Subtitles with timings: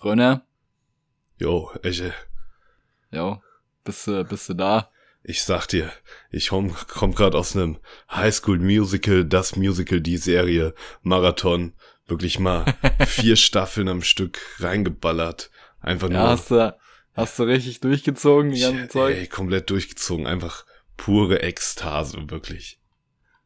[0.00, 0.42] Fröner?
[1.40, 2.12] Jo, Esche.
[3.10, 3.40] Jo,
[3.82, 4.90] bist du, bist du da?
[5.22, 5.90] Ich sag dir,
[6.30, 7.78] ich komm, komm grad aus einem
[8.10, 11.72] Highschool Musical, das Musical, die Serie, Marathon,
[12.06, 12.66] wirklich mal
[13.06, 15.50] vier Staffeln am Stück reingeballert.
[15.80, 16.28] Einfach Ja, nur.
[16.28, 16.76] hast du,
[17.14, 19.16] hast du richtig durchgezogen, die ganze Ja, Zeug?
[19.16, 20.26] Ey, komplett durchgezogen.
[20.26, 20.66] Einfach
[20.98, 22.78] pure Ekstase, wirklich.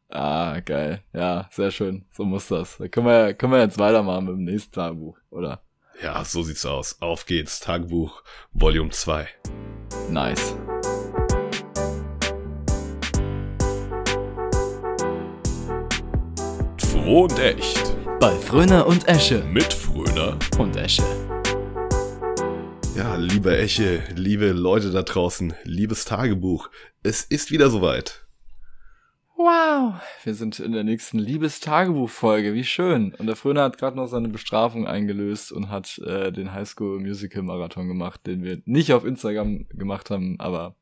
[0.09, 1.01] Ah, geil.
[1.13, 2.05] Ja, sehr schön.
[2.11, 2.75] So muss das.
[2.77, 5.63] Da können wir, können wir jetzt weitermachen mit dem nächsten Tagebuch, oder?
[5.99, 6.97] Ja, so sieht's aus.
[6.99, 7.59] Auf geht's.
[7.59, 9.27] Tagebuch, Volume 2.
[10.09, 10.55] Nice.
[16.77, 17.95] Froh und echt.
[18.19, 19.43] Bei Fröner und Esche.
[19.43, 20.37] Mit Fröner.
[20.57, 21.03] Und Esche.
[22.95, 26.69] Ja, liebe Eche, liebe Leute da draußen, liebes Tagebuch.
[27.03, 28.20] Es ist wieder soweit.
[29.43, 29.99] Wow.
[30.23, 32.53] Wir sind in der nächsten Liebestagebuch-Folge.
[32.53, 33.15] Wie schön.
[33.15, 37.41] Und der Fröner hat gerade noch seine Bestrafung eingelöst und hat äh, den Highschool Musical
[37.41, 40.75] Marathon gemacht, den wir nicht auf Instagram gemacht haben, aber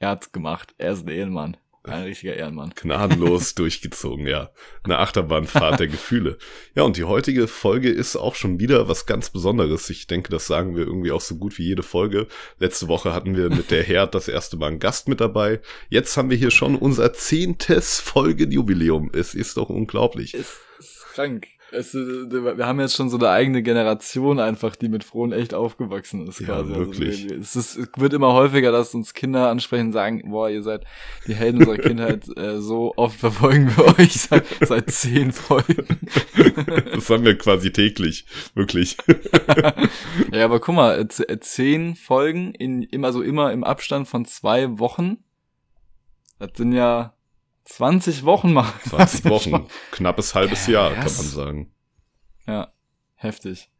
[0.00, 0.74] er hat's gemacht.
[0.76, 1.56] Er ist ein Ehrenmann.
[1.84, 2.72] Ein richtiger Ehrenmann.
[2.74, 4.50] Gnadenlos durchgezogen, ja.
[4.82, 6.38] Eine Achterbahnfahrt der Gefühle.
[6.74, 9.88] Ja, und die heutige Folge ist auch schon wieder was ganz Besonderes.
[9.90, 12.26] Ich denke, das sagen wir irgendwie auch so gut wie jede Folge.
[12.58, 15.60] Letzte Woche hatten wir mit der Herd das erste Mal einen Gast mit dabei.
[15.88, 19.10] Jetzt haben wir hier schon unser zehntes Folgenjubiläum.
[19.14, 20.34] Es ist doch unglaublich.
[20.34, 21.46] ist, ist krank.
[21.70, 21.98] Es, äh,
[22.30, 26.40] wir haben jetzt schon so eine eigene Generation einfach, die mit Frohen echt aufgewachsen ist.
[26.40, 26.74] Ja, quasi.
[26.74, 27.22] wirklich.
[27.24, 30.62] Also, es, ist, es wird immer häufiger, dass uns Kinder ansprechen und sagen, boah, ihr
[30.62, 30.84] seid
[31.26, 35.86] die Helden unserer Kindheit, äh, so oft verfolgen wir euch seit, seit zehn Folgen.
[36.92, 38.24] Das haben wir quasi täglich.
[38.54, 38.96] Wirklich.
[40.32, 44.24] ja, aber guck mal, äh, äh, zehn Folgen in immer so immer im Abstand von
[44.24, 45.18] zwei Wochen.
[46.38, 47.14] Das sind ja
[47.68, 48.72] 20 Wochen mal.
[48.88, 49.66] 20 Wochen.
[49.92, 51.30] Knappes halbes Jahr, kann man Krass.
[51.32, 51.72] sagen.
[52.46, 52.72] Ja,
[53.14, 53.70] heftig.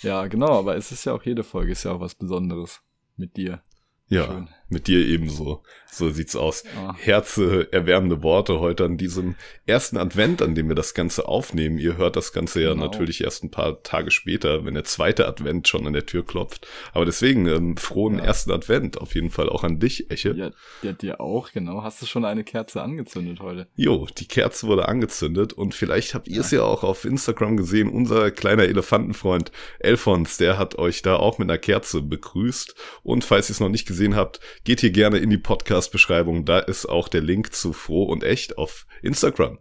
[0.00, 2.80] Ja, genau, aber es ist ja auch jede Folge ist ja auch was Besonderes
[3.16, 3.62] mit dir.
[4.08, 4.48] Ja, Schön.
[4.68, 5.62] Mit dir ebenso.
[5.90, 6.64] So sieht's aus.
[6.76, 6.94] Ah.
[6.98, 9.36] Herze-erwärmende Worte heute an diesem
[9.66, 11.78] ersten Advent, an dem wir das Ganze aufnehmen.
[11.78, 12.84] Ihr hört das Ganze ja Genau.
[12.86, 16.66] natürlich erst ein paar Tage später, wenn der zweite Advent schon an der Tür klopft.
[16.92, 18.24] Aber deswegen ähm, frohen Ja.
[18.24, 20.32] ersten Advent auf jeden Fall auch an dich, Eche.
[20.36, 20.50] Ja,
[20.82, 21.82] ja, dir auch, genau.
[21.82, 23.68] Hast du schon eine Kerze angezündet heute?
[23.76, 27.88] Jo, die Kerze wurde angezündet und vielleicht habt ihr es ja auch auf Instagram gesehen.
[27.88, 32.74] Unser kleiner Elefantenfreund Elfons, der hat euch da auch mit einer Kerze begrüßt.
[33.02, 36.44] Und falls ihr es noch nicht gesehen habt, geht hier gerne in die Podcast-Beschreibung.
[36.44, 39.58] Da ist auch der Link zu Froh und Echt auf Instagram.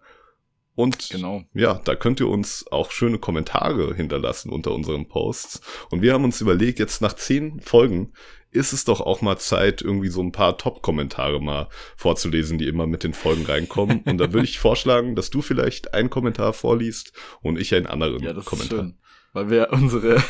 [0.76, 1.44] Und Genau.
[1.54, 5.62] ja, da könnt ihr uns auch schöne Kommentare hinterlassen unter unseren Posts.
[5.90, 8.14] Und wir haben uns überlegt, jetzt nach zehn Folgen
[8.52, 12.86] ist es doch auch mal Zeit, irgendwie so ein paar Top-Kommentare mal vorzulesen, die immer
[12.88, 14.02] mit den Folgen reinkommen.
[14.06, 18.22] Und da würde ich vorschlagen, dass du vielleicht einen Kommentar vorliest und ich einen anderen
[18.24, 18.80] Ja, das Kommentar.
[18.80, 18.98] ist schön.
[19.34, 20.24] Weil wir unsere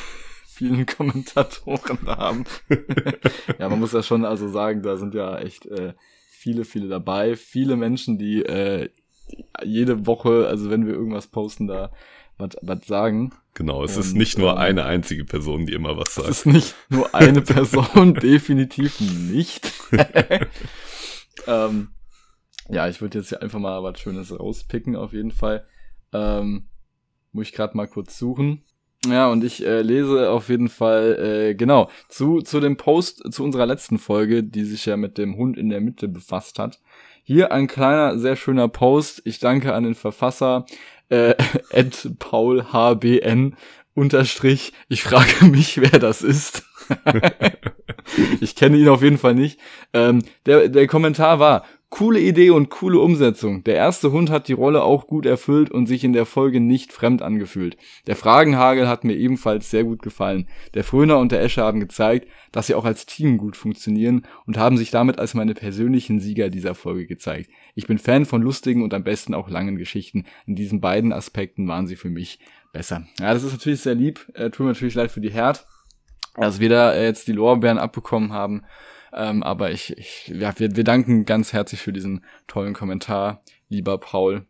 [0.58, 2.46] vielen Kommentatoren da haben.
[3.60, 5.94] ja, man muss ja schon also sagen, da sind ja echt äh,
[6.28, 7.36] viele, viele dabei.
[7.36, 8.90] Viele Menschen, die äh,
[9.64, 11.92] jede Woche, also wenn wir irgendwas posten, da
[12.38, 13.34] was was sagen.
[13.54, 16.30] Genau, es Und, ist nicht nur ähm, eine einzige Person, die immer was sagt.
[16.30, 19.72] ist nicht nur eine Person, definitiv nicht.
[21.48, 21.90] ähm,
[22.70, 25.66] ja, ich würde jetzt hier einfach mal was Schönes rauspicken, auf jeden Fall.
[26.14, 26.68] Ähm,
[27.32, 28.64] muss ich gerade mal kurz suchen.
[29.06, 33.44] Ja, und ich äh, lese auf jeden Fall, äh, genau, zu, zu dem Post, zu
[33.44, 36.80] unserer letzten Folge, die sich ja mit dem Hund in der Mitte befasst hat.
[37.24, 39.22] Hier ein kleiner, sehr schöner Post.
[39.26, 40.66] Ich danke an den Verfasser,
[41.10, 41.36] äh,
[41.70, 43.56] Ed Paul HBN
[43.94, 44.74] unterstrich.
[44.90, 46.64] Ich frage mich, wer das ist.
[48.42, 49.60] ich kenne ihn auf jeden Fall nicht.
[49.94, 53.64] Ähm, der, der Kommentar war, coole Idee und coole Umsetzung.
[53.64, 56.92] Der erste Hund hat die Rolle auch gut erfüllt und sich in der Folge nicht
[56.92, 57.78] fremd angefühlt.
[58.08, 60.48] Der Fragenhagel hat mir ebenfalls sehr gut gefallen.
[60.74, 64.58] Der Fröner und der Escher haben gezeigt, dass sie auch als Team gut funktionieren und
[64.58, 67.50] haben sich damit als meine persönlichen Sieger dieser Folge gezeigt.
[67.74, 70.26] Ich bin Fan von lustigen und am besten auch langen Geschichten.
[70.46, 72.40] In diesen beiden Aspekten waren sie für mich
[72.74, 73.08] besser.
[73.20, 74.28] Ja, das ist natürlich sehr lieb.
[74.34, 75.66] Äh, tut mir natürlich leid für die Herd,
[76.38, 78.64] dass wir da äh, jetzt die Lorbeeren abbekommen haben.
[79.14, 83.98] Ähm, aber ich, ich ja, wir, wir danken ganz herzlich für diesen tollen Kommentar, lieber
[83.98, 84.46] Paul.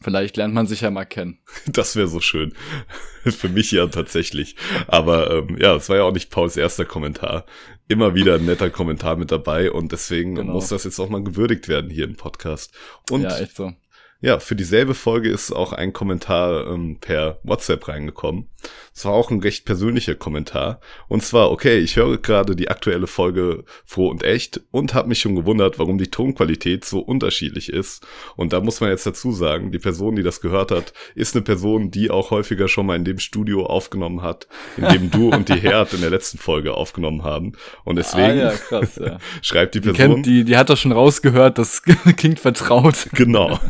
[0.00, 1.38] Vielleicht lernt man sich ja mal kennen.
[1.66, 2.54] Das wäre so schön.
[3.24, 4.54] Für mich ja tatsächlich.
[4.86, 7.46] Aber ähm, ja, es war ja auch nicht Pauls erster Kommentar.
[7.88, 10.52] Immer wieder ein netter Kommentar mit dabei und deswegen Genau.
[10.52, 12.72] muss das jetzt auch mal gewürdigt werden hier im Podcast.
[13.10, 13.72] Und ja, echt so.
[14.20, 18.48] Ja, für dieselbe Folge ist auch ein Kommentar ähm, per WhatsApp reingekommen.
[18.92, 20.80] Es war auch ein recht persönlicher Kommentar.
[21.06, 25.20] Und zwar, okay, ich höre gerade die aktuelle Folge Froh und Echt und habe mich
[25.20, 28.04] schon gewundert, warum die Tonqualität so unterschiedlich ist.
[28.34, 31.44] Und da muss man jetzt dazu sagen, die Person, die das gehört hat, ist eine
[31.44, 35.48] Person, die auch häufiger schon mal in dem Studio aufgenommen hat, in dem du und
[35.48, 37.52] die Herd in der letzten Folge aufgenommen haben.
[37.84, 39.18] Und deswegen Ah, ja, krass, ja.
[39.42, 40.14] schreibt die Die, Person.
[40.14, 41.82] kennt, die, die hat doch schon rausgehört, das
[42.16, 43.06] klingt vertraut.
[43.12, 43.60] Genau.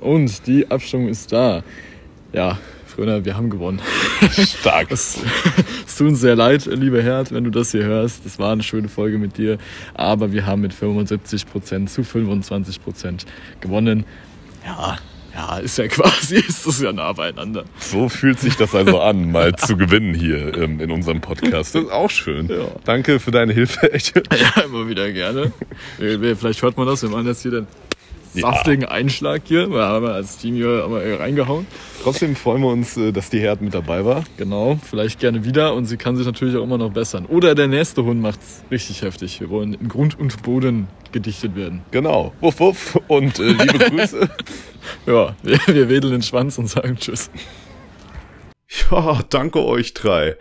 [0.00, 1.62] Und die Abstimmung ist da.
[2.32, 2.58] Ja,
[2.98, 3.80] Fröner, wir haben gewonnen.
[4.58, 4.90] Stark.
[4.90, 5.20] Es,
[5.86, 8.26] es tut uns sehr leid, lieber Herd, wenn du das hier hörst.
[8.26, 9.58] Das war eine schöne Folge mit dir.
[9.94, 13.24] Aber wir haben mit 75% zu 25%
[13.60, 14.04] gewonnen.
[14.66, 14.98] Ja,
[15.32, 17.62] ja, ist ja quasi, ist das ja nah beieinander.
[17.78, 21.76] So fühlt sich das also an, mal zu gewinnen hier ähm, in unserem Podcast.
[21.76, 22.48] Das ist auch schön.
[22.48, 22.66] Ja.
[22.84, 23.92] Danke für deine Hilfe.
[23.92, 24.24] Eche.
[24.56, 25.52] Ja, immer wieder gerne.
[25.98, 27.66] Wir- wir- Vielleicht hört man das, wir machen jetzt hier den
[28.34, 29.70] saftigen Einschlag hier.
[29.70, 30.86] Wir haben als Team hier
[31.20, 31.66] reingehauen.
[32.02, 34.24] Trotzdem freuen wir uns, äh, dass die Herd mit dabei war.
[34.36, 37.26] Genau, vielleicht gerne wieder und sie kann sich natürlich auch immer noch bessern.
[37.26, 39.40] Oder der nächste Hund macht's richtig heftig.
[39.40, 41.82] Wir wollen in Grund und Boden gedichtet werden.
[41.90, 42.32] Genau.
[42.40, 42.98] Wuff, wuff.
[43.08, 44.28] Und äh, liebe Grüße.
[45.06, 47.30] Ja, wir, wir wedeln den Schwanz und sagen Tschüss.
[48.90, 50.36] Ja, danke euch drei.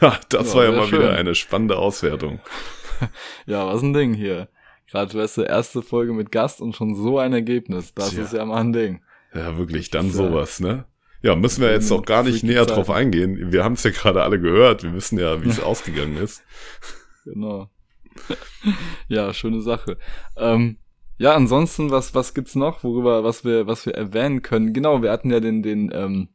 [0.28, 1.00] Das Ja, war ja mal schön.
[1.00, 2.40] wieder eine spannende Auswertung.
[3.46, 4.48] Ja, was ein Ding hier.
[4.92, 7.94] Gerade weißt du, erste Folge mit Gast und schon so ein Ergebnis.
[7.94, 8.22] Das Tja.
[8.22, 9.00] ist ja mal ein Ding.
[9.34, 10.12] Ja, wirklich, dann Ja.
[10.12, 10.84] sowas, ne?
[11.22, 12.74] Ja, müssen wir jetzt auch gar nicht näher Zeiten.
[12.74, 13.52] drauf eingehen.
[13.52, 14.82] Wir haben es ja gerade alle gehört.
[14.82, 16.42] Wir wissen ja, wie es ausgegangen ist.
[17.24, 17.70] Genau.
[19.08, 19.96] ja, schöne Sache.
[20.36, 20.76] Ähm,
[21.18, 24.72] ja, ansonsten, was, was gibt's noch, worüber, was wir, was wir erwähnen können?
[24.74, 26.28] Genau, wir hatten ja den, den, ähm,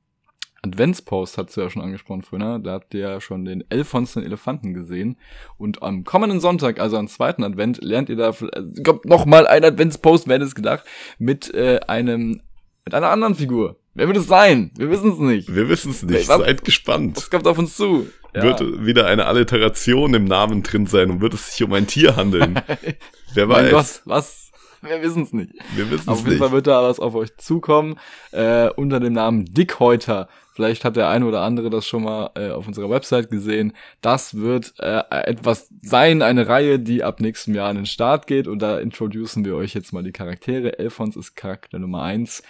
[0.64, 2.60] Adventspost hast du ja schon angesprochen, Fröner.
[2.60, 5.18] Da habt ihr ja schon den Elf von den Elefanten gesehen.
[5.58, 9.48] Und am kommenden Sonntag, also am zweiten Advent, lernt ihr da, äh, kommt noch mal
[9.48, 10.84] ein Adventspost, wer hätte es gedacht,
[11.20, 12.42] mit äh, einem,
[12.86, 13.80] mit einer anderen Figur.
[13.94, 14.72] Wer wird es sein?
[14.78, 15.54] Wir wissen es nicht.
[15.56, 16.28] Wir wissen es nicht.
[16.28, 17.18] Was- Seid gespannt.
[17.18, 18.08] Was kommt auf uns zu?
[18.36, 18.44] Ja.
[18.44, 22.16] Wird wieder eine Alliteration im Namen drin sein und wird es sich um ein Tier
[22.16, 22.60] handeln?
[23.34, 23.72] Wer weiß.
[23.72, 24.47] Gott, was?
[24.82, 25.54] Wir wissen es nicht.
[25.76, 26.40] Wir wissen Auf es jeden nicht.
[26.40, 28.00] Fall wird da was auf euch zukommen,
[28.32, 30.28] äh, unter dem Namen Dickhäuter.
[30.54, 33.74] Vielleicht hat der eine oder andere das schon mal äh, auf unserer Website gesehen.
[34.02, 38.48] Das wird äh, etwas sein, eine Reihe, die ab nächstem Jahr an den Start geht.
[38.48, 40.80] Und da introducen wir euch jetzt mal die Charaktere.
[40.80, 42.42] Elfons ist Charakter Nummer eins.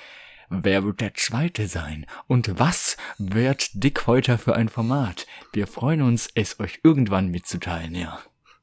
[0.49, 2.05] Wer wird der zweite sein?
[2.27, 5.27] Und was wird Dickhäuter für ein Format?
[5.51, 8.19] Wir freuen uns, es euch irgendwann mitzuteilen, ja.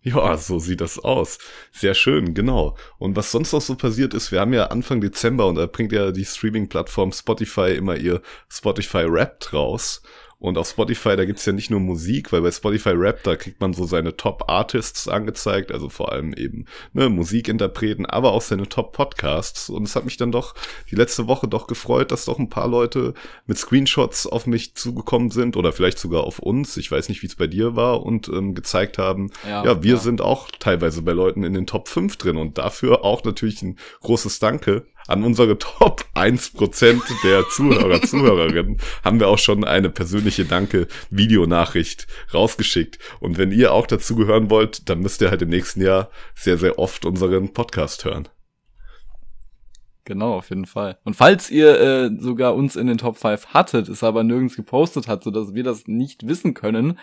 [0.06, 1.38] Ja, so sieht das aus.
[1.72, 2.76] Sehr schön, genau.
[2.98, 5.92] Und was sonst noch so passiert ist, wir haben ja Anfang Dezember und da bringt
[5.92, 8.20] ja die Streaming-Plattform Spotify immer ihr
[8.50, 10.02] Spotify Wrapped raus.
[10.38, 13.60] Und auf Spotify, da gibt's ja nicht nur Musik, weil bei Spotify Rap, da kriegt
[13.60, 19.70] man so seine Top-Artists angezeigt, also vor allem eben ne, Musikinterpreten, aber auch seine Top-Podcasts.
[19.70, 20.54] Und es hat mich dann doch
[20.90, 23.14] die letzte Woche doch gefreut, dass doch ein paar Leute
[23.46, 26.76] mit Screenshots auf mich zugekommen sind oder vielleicht sogar auf uns.
[26.76, 29.94] Ich weiß nicht, wie es bei dir war und ähm, gezeigt haben, ja, ja wir
[29.94, 30.00] ja.
[30.00, 33.78] sind auch teilweise bei Leuten in den Top 5 drin und dafür auch natürlich ein
[34.00, 40.44] großes Danke an unsere Top 1% der Zuhörer, Zuhörerinnen haben wir auch schon eine persönliche
[40.44, 42.98] Danke-Videonachricht rausgeschickt.
[43.20, 46.58] Und wenn ihr auch dazu gehören wollt, dann müsst ihr halt im nächsten Jahr sehr,
[46.58, 48.28] sehr oft unseren Podcast hören.
[50.06, 50.98] Genau, auf jeden Fall.
[51.04, 55.08] Und falls ihr äh, sogar uns in den Top 5 hattet, es aber nirgends gepostet
[55.08, 56.98] hat, sodass wir das nicht wissen können,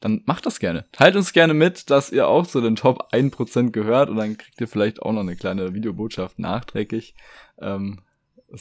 [0.00, 0.86] dann macht das gerne.
[0.92, 4.60] Teilt uns gerne mit, dass ihr auch zu den Top 1% gehört und dann kriegt
[4.60, 7.14] ihr vielleicht auch noch eine kleine Videobotschaft nachträglich.
[7.58, 8.00] Ähm,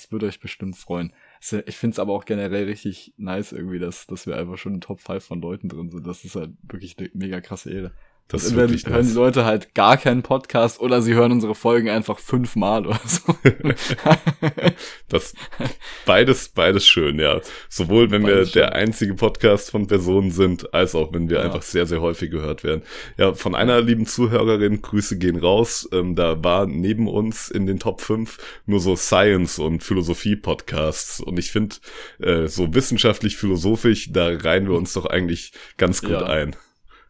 [0.09, 1.13] würde euch bestimmt freuen.
[1.65, 4.81] Ich finde es aber auch generell richtig nice irgendwie, dass, dass wir einfach schon in
[4.81, 6.05] Top 5 von Leuten drin sind.
[6.05, 7.91] Das ist halt wirklich eine mega krasse Ehre.
[8.31, 11.89] Das ist wirklich hören die Leute halt gar keinen Podcast oder sie hören unsere Folgen
[11.89, 13.35] einfach fünfmal oder so.
[15.09, 15.33] das
[16.05, 17.41] beides, beides schön, ja.
[17.69, 18.61] Sowohl wenn beides wir schön.
[18.61, 21.43] der einzige Podcast von Personen sind, als auch wenn wir ja.
[21.43, 22.83] einfach sehr, sehr häufig gehört werden.
[23.17, 25.89] Ja, von einer lieben Zuhörerin, Grüße gehen raus.
[25.91, 31.19] Ähm, da war neben uns in den Top 5 nur so Science und Philosophie-Podcasts.
[31.19, 31.77] Und ich finde,
[32.19, 36.27] äh, so wissenschaftlich-philosophisch, da reihen wir uns doch eigentlich ganz gut ja.
[36.27, 36.55] ein.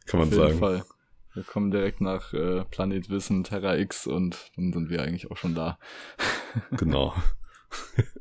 [0.05, 0.59] Kann man Auf sagen.
[0.59, 0.83] Fall.
[1.33, 5.37] Wir kommen direkt nach äh, Planet Wissen, Terra X und dann sind wir eigentlich auch
[5.37, 5.77] schon da.
[6.71, 7.13] genau.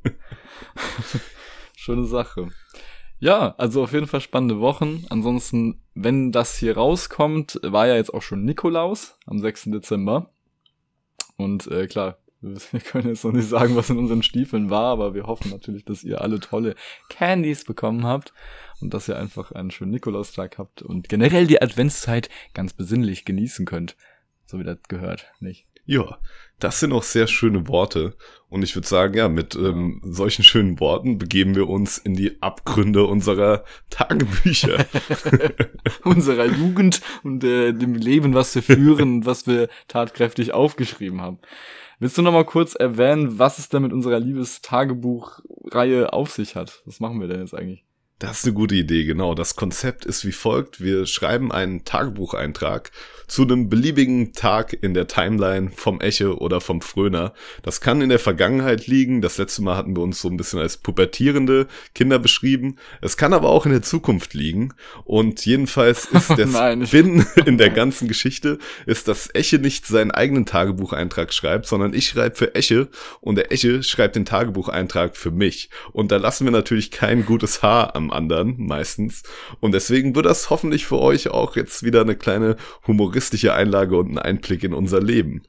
[1.77, 2.51] Schöne Sache.
[3.19, 5.05] Ja, also auf jeden Fall spannende Wochen.
[5.09, 9.65] Ansonsten, wenn das hier rauskommt, war ja jetzt auch schon Nikolaus am 6.
[9.67, 10.31] Dezember.
[11.37, 15.15] Und äh, klar, wir können jetzt noch nicht sagen, was in unseren Stiefeln war, aber
[15.15, 16.77] wir hoffen natürlich, dass ihr alle tolle
[17.09, 18.33] Candies bekommen habt
[18.81, 23.67] und dass ihr einfach einen schönen Nikolaustag habt und generell die Adventszeit ganz besinnlich genießen
[23.67, 23.97] könnt.
[24.47, 25.69] So wie das gehört, nicht?
[25.85, 26.19] Ja,
[26.59, 28.15] das sind auch sehr schöne Worte.
[28.51, 32.43] Und ich würde sagen, ja, mit ähm, solchen schönen Worten begeben wir uns in die
[32.43, 34.85] Abgründe unserer Tagebücher.
[36.05, 41.39] unserer Jugend und äh, dem Leben, was wir führen und was wir tatkräftig aufgeschrieben haben.
[42.01, 46.83] Willst du noch mal kurz erwähnen, was es denn mit unserer Liebestagebuchreihe auf sich hat?
[46.85, 47.88] Was machen wir denn jetzt eigentlich?
[48.19, 49.37] Das ist eine gute Idee, genau.
[49.37, 50.81] Das Konzept ist wie folgt.
[50.81, 52.91] Wir schreiben einen Tagebucheintrag
[53.29, 57.35] zu einem beliebigen Tag in der Timeline vom Eche oder vom Fröner.
[57.63, 59.21] Das kann in der Vergangenheit liegen.
[59.21, 62.77] Das letzte Mal hatten wir uns so ein bisschen als pubertierende Kinder beschrieben.
[63.03, 64.73] Es kann aber auch in der Zukunft liegen.
[65.05, 66.49] Und jedenfalls ist der
[66.87, 72.09] Spin in der ganzen Geschichte, ist, dass Eche nicht seinen eigenen Tagebucheintrag schreibt, sondern ich
[72.09, 72.89] schreibe für Eche
[73.21, 75.69] und der Eche schreibt den Tagebucheintrag für mich.
[75.93, 79.23] Und da lassen wir natürlich kein gutes Haar am anderen, meistens.
[79.61, 84.11] Und deswegen wird das hoffentlich für euch auch jetzt wieder eine kleine humoristische Einlage und
[84.11, 85.43] ein Einblick in unser Leben.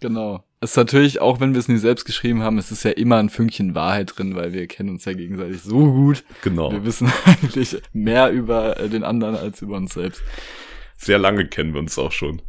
[0.00, 0.44] Genau.
[0.62, 3.16] Es ist natürlich, auch wenn wir es nicht selbst geschrieben haben, es ist ja immer
[3.16, 6.24] ein Fünkchen Wahrheit drin, weil wir kennen uns ja gegenseitig so gut.
[6.42, 6.70] Genau.
[6.70, 10.22] Wir wissen eigentlich mehr über äh, den anderen als über uns selbst.
[10.96, 12.42] Sehr lange kennen wir uns auch schon.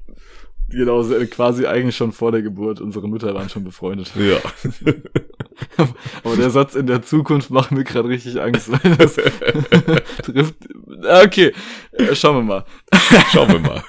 [0.69, 2.79] Genau, quasi eigentlich schon vor der Geburt.
[2.79, 4.11] Unsere Mütter waren schon befreundet.
[4.15, 4.39] Ja.
[6.23, 9.15] Aber der Satz in der Zukunft macht mir gerade richtig Angst, weil das
[10.23, 10.55] trifft.
[11.25, 11.53] Okay,
[11.91, 12.65] äh, schauen wir mal.
[13.31, 13.83] Schauen wir mal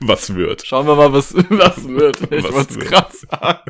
[0.00, 0.66] was wird.
[0.66, 2.20] Schauen wir mal, was, was wird.
[2.32, 3.62] Ich wollte es gerade sagen.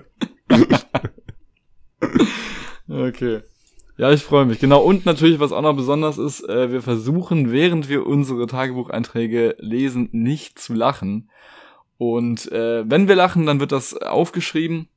[3.09, 3.41] okay.
[3.97, 4.61] Ja, ich freue mich.
[4.61, 4.83] Genau.
[4.83, 10.09] Und natürlich, was auch noch besonders ist, äh, wir versuchen, während wir unsere Tagebucheinträge lesen,
[10.12, 11.31] nicht zu lachen.
[11.97, 14.88] Und äh, wenn wir lachen, dann wird das aufgeschrieben.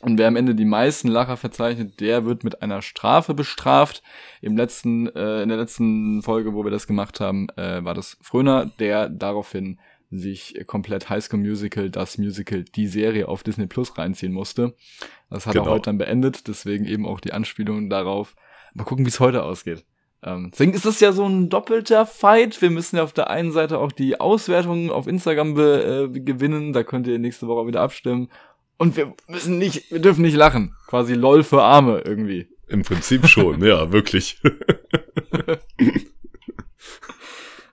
[0.00, 4.02] Und wer am Ende die meisten Lacher verzeichnet, der wird mit einer Strafe bestraft.
[4.40, 8.16] Im letzten, äh, in der letzten Folge, wo wir das gemacht haben, äh, war das
[8.22, 9.78] Fröner, der daraufhin
[10.10, 14.74] sich komplett High School Musical, das Musical, die Serie auf Disney Plus reinziehen musste.
[15.28, 15.66] Das hat genau.
[15.66, 18.34] er heute dann beendet, deswegen eben auch die Anspielung darauf.
[18.74, 19.84] Mal gucken, wie es heute ausgeht.
[20.22, 22.60] Ähm, deswegen ist es ja so ein doppelter Fight.
[22.60, 26.72] Wir müssen ja auf der einen Seite auch die Auswertungen auf Instagram be, äh, gewinnen.
[26.72, 28.28] Da könnt ihr nächste Woche wieder abstimmen.
[28.80, 30.74] Und wir müssen nicht, wir dürfen nicht lachen.
[30.86, 32.48] Quasi LOL für Arme irgendwie.
[32.66, 34.40] Im Prinzip schon, ja, wirklich.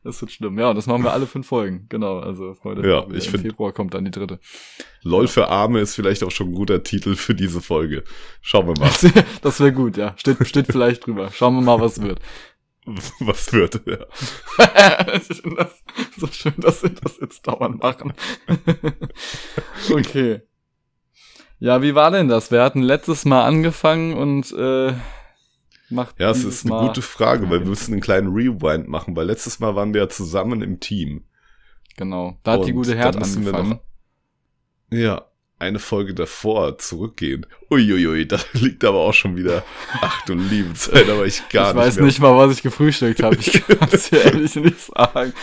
[0.03, 0.57] Das wird schlimm.
[0.57, 1.85] Ja, und das machen wir alle fünf Folgen.
[1.89, 2.87] Genau, also heute.
[2.87, 4.39] Ja, ich Im Februar kommt dann die dritte.
[5.01, 8.05] LOL für Arme ist vielleicht auch schon ein guter Titel für diese Folge.
[8.41, 8.89] Schauen wir mal.
[9.41, 10.13] das wäre gut, ja.
[10.15, 11.29] Steht, steht vielleicht drüber.
[11.33, 12.19] Schauen wir mal, was wird.
[13.19, 13.97] Was wird, ja.
[15.03, 15.27] das,
[16.17, 18.13] so schön, dass wir das jetzt dauernd machen.
[19.91, 20.41] okay.
[21.59, 22.51] Ja, wie war denn das?
[22.51, 24.93] Wir hatten letztes Mal angefangen und äh,
[25.89, 29.15] macht Ja, es ist eine Mal- gute Frage, weil wir müssen einen kleinen Rewind machen,
[29.15, 31.23] weil letztes Mal waren wir ja zusammen im Team.
[31.95, 32.37] Genau.
[32.43, 33.79] Da hat die Und gute dann Herd angefangen.
[34.91, 35.25] Ja,
[35.59, 37.45] eine Folge davor zurückgehen.
[37.71, 39.63] Uiuiui, da liegt aber auch schon wieder,
[40.01, 42.05] ach du liebe Zeit, aber ich gar ich nicht weiß mehr.
[42.05, 43.35] nicht mal, was ich gefrühstückt habe.
[43.37, 45.33] Ich kann es dir ehrlich nicht sagen.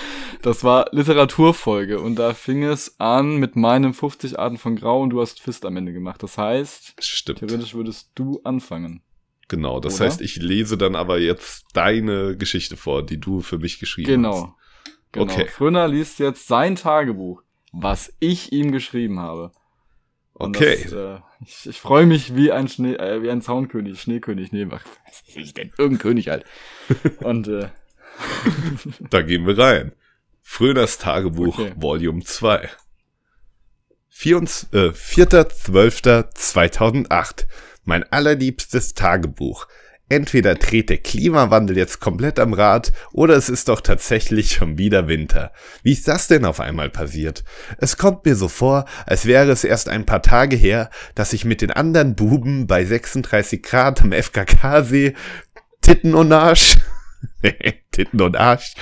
[0.43, 5.11] Das war Literaturfolge und da fing es an mit meinem 50 Arten von Grau und
[5.11, 6.23] du hast Fist am Ende gemacht.
[6.23, 9.03] Das heißt, Stimmt, theoretisch würdest du anfangen.
[9.49, 9.81] genau.
[9.81, 10.05] Das Oder?
[10.07, 14.33] heißt, ich lese dann aber jetzt deine Geschichte vor, die du für mich geschrieben hast.
[14.43, 14.55] Genau.
[15.11, 15.33] genau.
[15.33, 15.49] Okay.
[15.49, 17.43] Fröner liest jetzt sein Tagebuch,
[17.73, 19.51] was ich ihm geschrieben habe.
[20.35, 20.79] Und Okay.
[20.83, 24.67] Das, äh, ich ich freue mich wie ein Schnee, äh, wie ein Zaunkönig, Schneekönig, nee,
[24.69, 24.83] was
[25.27, 25.71] ist ich denn?
[25.79, 26.45] Irgendein König halt.
[27.21, 27.69] Und äh,
[29.11, 29.93] Da gehen wir rein.
[30.43, 31.73] Fröners Tagebuch, Okay.
[31.77, 32.69] Volume 2.
[34.11, 37.47] 24, äh, 4.12.2008.
[37.85, 39.67] Mein allerliebstes Tagebuch.
[40.11, 45.09] Entweder dreht der Klimawandel jetzt komplett am Rad oder es ist doch tatsächlich schon wieder
[45.09, 45.51] Winter.
[45.83, 47.43] Wie ist das denn auf einmal passiert?
[47.79, 51.47] Es kommt mir so vor, als wäre es erst ein paar Tage her, dass ich
[51.47, 55.15] mit den anderen Buben bei 36 Grad am FKK-See
[55.81, 56.77] Titten und Arsch,
[57.91, 58.75] Titten und Arsch,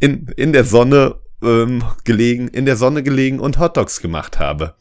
[0.00, 4.74] in, in der Sonne ähm, gelegen, in der Sonne gelegen und Hotdogs gemacht habe.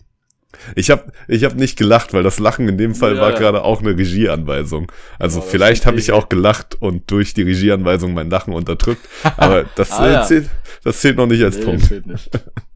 [0.75, 3.38] Ich habe ich hab nicht gelacht, weil das Lachen in dem Fall Ja, war ja.
[3.38, 4.91] gerade auch eine Regieanweisung.
[5.20, 9.08] Also Oh, vielleicht habe ich auch gelacht und durch die Regieanweisung mein Lachen unterdrückt.
[9.38, 10.24] Aber das, Ah, äh, ja.
[10.25, 10.50] zählt,
[10.84, 11.86] das zählt noch nicht als nee, Punkt.
[11.86, 12.30] zählt nicht.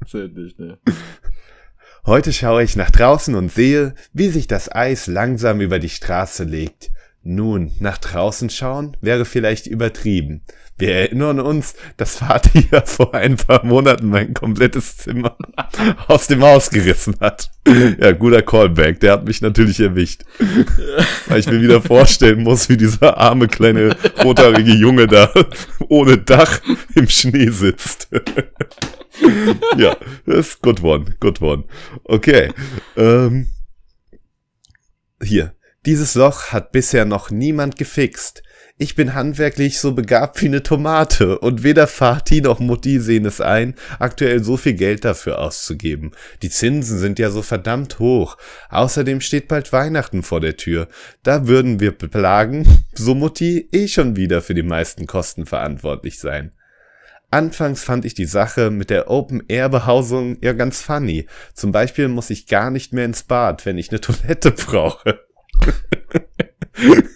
[0.08, 0.77] Zählt nicht, ne.
[2.06, 6.44] Heute schaue ich nach draußen und sehe, wie sich das Eis langsam über die Straße
[6.44, 6.92] legt.
[7.27, 10.44] Nun, nach draußen schauen wäre vielleicht übertrieben.
[10.77, 15.36] Wir erinnern uns, dass Vater ja vor ein paar Monaten mein komplettes Zimmer
[16.08, 17.50] aus dem Haus gerissen hat.
[18.00, 20.22] Ja, guter Callback, der hat mich natürlich erwischt.
[21.27, 25.34] Weil ich mir wieder vorstellen muss, wie dieser arme kleine rothaarige Junge da
[25.89, 26.62] ohne Dach
[26.94, 28.08] im Schnee sitzt.
[29.77, 31.63] ja, das ist good one, good one.
[32.03, 32.51] Okay.
[32.96, 33.48] Ähm,
[35.24, 35.55] hier.
[35.86, 38.42] Dieses Loch hat bisher noch niemand gefixt.
[38.77, 43.39] Ich bin handwerklich so begabt wie eine Tomate und weder Vati noch Mutti sehen es
[43.39, 46.12] ein, aktuell so viel Geld dafür auszugeben.
[46.42, 48.36] Die Zinsen sind ja so verdammt hoch.
[48.70, 50.88] Außerdem steht bald Weihnachten vor der Tür.
[51.22, 56.51] Da würden wir beklagen, so Mutti eh schon wieder für die meisten Kosten verantwortlich sein.
[57.30, 61.27] Anfangs fand ich die Sache mit der Open-Air-Behausung ja ganz funny.
[61.54, 65.20] Zum Beispiel muss ich gar nicht mehr ins Bad, wenn ich eine Toilette brauche.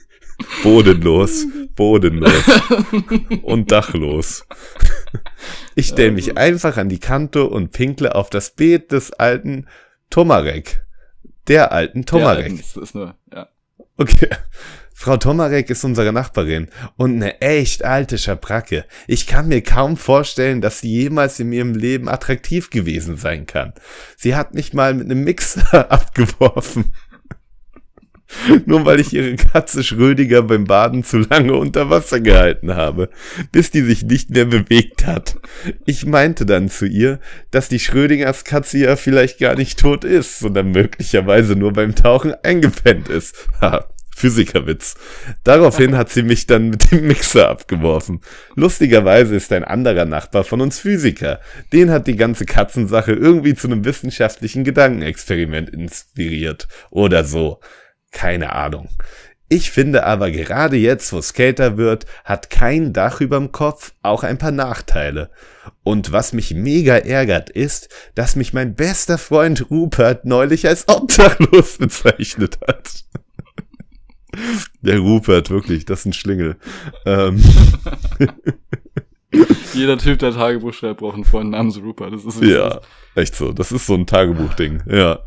[0.64, 2.44] bodenlos, bodenlos
[3.44, 4.46] und dachlos.
[5.76, 9.68] Ich stelle mich einfach an die Kante und pinkle auf das Beet des alten
[10.10, 10.86] Tomarek.
[11.48, 12.52] Der alten Tomarek.
[12.52, 13.50] Ja, das ist nur, ja.
[13.98, 14.30] Okay.
[14.94, 18.84] Frau Tomarek ist unsere Nachbarin und eine echt alte Schabracke.
[19.08, 23.74] Ich kann mir kaum vorstellen, dass sie jemals in ihrem Leben attraktiv gewesen sein kann.
[24.18, 26.94] Sie hat mich mal mit einem Mixer abgeworfen.
[28.66, 33.10] Nur weil ich ihre Katze Schrödiger beim Baden zu lange unter Wasser gehalten habe,
[33.52, 35.38] bis die sich nicht mehr bewegt hat.
[35.86, 37.20] Ich meinte dann zu ihr,
[37.52, 42.34] dass die Schrödingers Katze ja vielleicht gar nicht tot ist, sondern möglicherweise nur beim Tauchen
[42.44, 43.36] eingepennt ist.
[43.62, 43.90] Ha,
[44.20, 44.96] Physikerwitz.
[45.44, 48.22] Daraufhin hat sie mich dann mit dem Mixer abgeworfen.
[48.56, 51.40] Lustigerweise ist ein anderer Nachbar von uns Physiker.
[51.74, 56.68] Den hat die ganze Katzensache irgendwie zu einem wissenschaftlichen Gedankenexperiment inspiriert.
[56.90, 57.60] Oder so.
[58.12, 58.90] Keine Ahnung.
[59.52, 64.24] Ich finde aber gerade jetzt, wo es kälter wird, hat kein Dach überm Kopf auch
[64.24, 65.32] ein paar Nachteile.
[65.84, 71.78] Und was mich mega ärgert ist, dass mich mein bester Freund Rupert neulich als obdachlos
[71.80, 73.06] bezeichnet hat.
[74.82, 76.58] Der Rupert, wirklich, das ist ein Schlingel.
[77.08, 77.44] Ähm,
[79.74, 82.14] Jeder Typ, der Tagebuch schreibt, braucht einen Freund namens Rupert.
[82.14, 82.82] Das ist ja,
[83.16, 83.52] echt so.
[83.52, 84.84] Das ist so ein Tagebuchding.
[84.88, 85.20] Ja.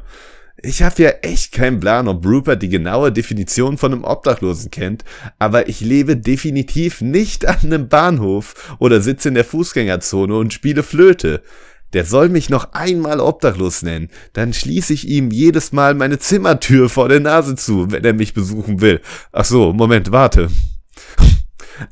[0.64, 5.04] Ich habe ja echt keinen Plan, ob Rupert die genaue Definition von einem Obdachlosen kennt,
[5.40, 10.84] aber ich lebe definitiv nicht an einem Bahnhof oder sitze in der Fußgängerzone und spiele
[10.84, 11.42] Flöte.
[11.94, 16.88] Der soll mich noch einmal obdachlos nennen, dann schließe ich ihm jedes Mal meine Zimmertür
[16.88, 19.00] vor der Nase zu, wenn er mich besuchen will.
[19.32, 20.48] Ach so, Moment, warte.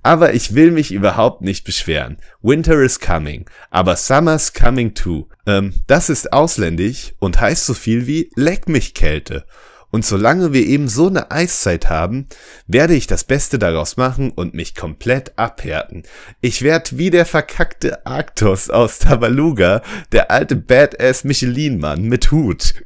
[0.02, 2.18] Aber ich will mich überhaupt nicht beschweren.
[2.42, 5.28] Winter is coming, aber summer's coming too.
[5.46, 9.44] Ähm, das ist ausländisch und heißt so viel wie leck mich Kälte.
[9.90, 12.28] Und solange wir eben so eine Eiszeit haben,
[12.66, 16.04] werde ich das Beste daraus machen und mich komplett abhärten.
[16.40, 22.74] Ich werde wie der verkackte Arktos aus Tabaluga, der alte Badass Michelin-Mann mit Hut.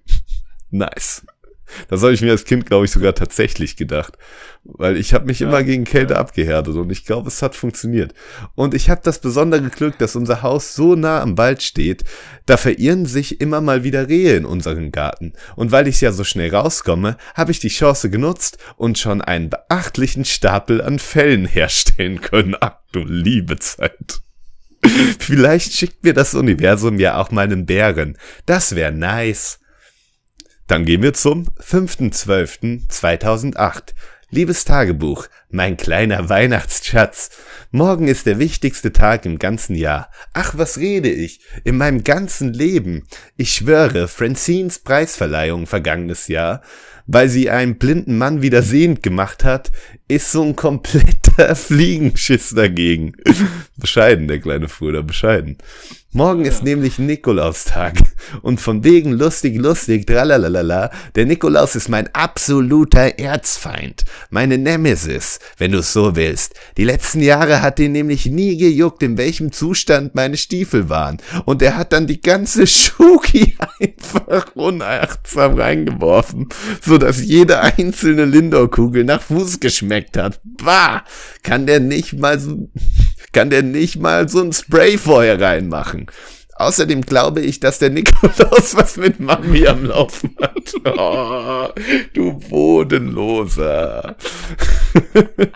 [0.71, 1.23] Nice.
[1.89, 4.17] Das habe ich mir als Kind, glaube ich, sogar tatsächlich gedacht.
[4.65, 6.21] Weil ich habe mich ja, immer gegen Kälte ja.
[6.21, 8.15] abgehärtet und ich glaube, es hat funktioniert.
[8.55, 12.05] Und ich habe das besondere Glück, dass unser Haus so nah am Wald steht,
[12.47, 15.35] da verirren sich immer mal wieder Rehe in unseren Garten.
[15.57, 19.51] Und weil ich ja so schnell rauskomme, habe ich die Chance genutzt und schon einen
[19.51, 22.57] beachtlichen Stapel an Fellen herstellen können.
[22.61, 24.21] Ach du liebe Zeit.
[25.19, 28.19] Vielleicht schickt mir das Universum ja auch meinen Bären.
[28.47, 29.61] Das wäre nice.
[30.67, 33.93] Dann gehen wir zum 5.12.2008.
[34.31, 37.31] Liebes Tagebuch, mein kleiner Weihnachtsschatz.
[37.71, 40.11] Morgen ist der wichtigste Tag im ganzen Jahr.
[40.33, 41.41] Ach, was rede ich?
[41.65, 43.07] In meinem ganzen Leben.
[43.37, 46.63] Ich schwöre, Francines Preisverleihung vergangenes Jahr,
[47.07, 49.71] weil sie einen blinden Mann wieder sehend gemacht hat,
[50.09, 53.13] ist so ein kompletter Fliegenschiss dagegen.
[53.77, 55.59] bescheiden, der kleine Bruder, bescheiden.
[56.17, 57.95] Morgen ist nämlich Nikolaustag.
[58.41, 64.05] Und von wegen lustig, lustig, tralalala, der Nikolaus ist mein absoluter Erzfeind.
[64.31, 66.55] Meine Nemesis, wenn du es so willst.
[66.77, 71.17] Die letzten Jahre hat ihn nämlich nie gejuckt, in welchem Zustand meine Stiefel waren.
[71.47, 76.49] Und er hat dann die ganze Schuki einfach unachtsam reingeworfen,
[76.81, 80.41] so dass jede einzelne Lindor-Kugel nach Fuß geschmeckt hat.
[80.45, 81.03] Bah!
[81.43, 82.69] Kann der nicht mal so
[83.33, 86.07] kann der nicht mal so ein Spray vorher reinmachen.
[86.57, 90.53] Außerdem glaube ich, dass der Nikolaus was mit Mami am Laufen hat.
[90.97, 91.69] Oh,
[92.13, 94.17] du Bodenloser.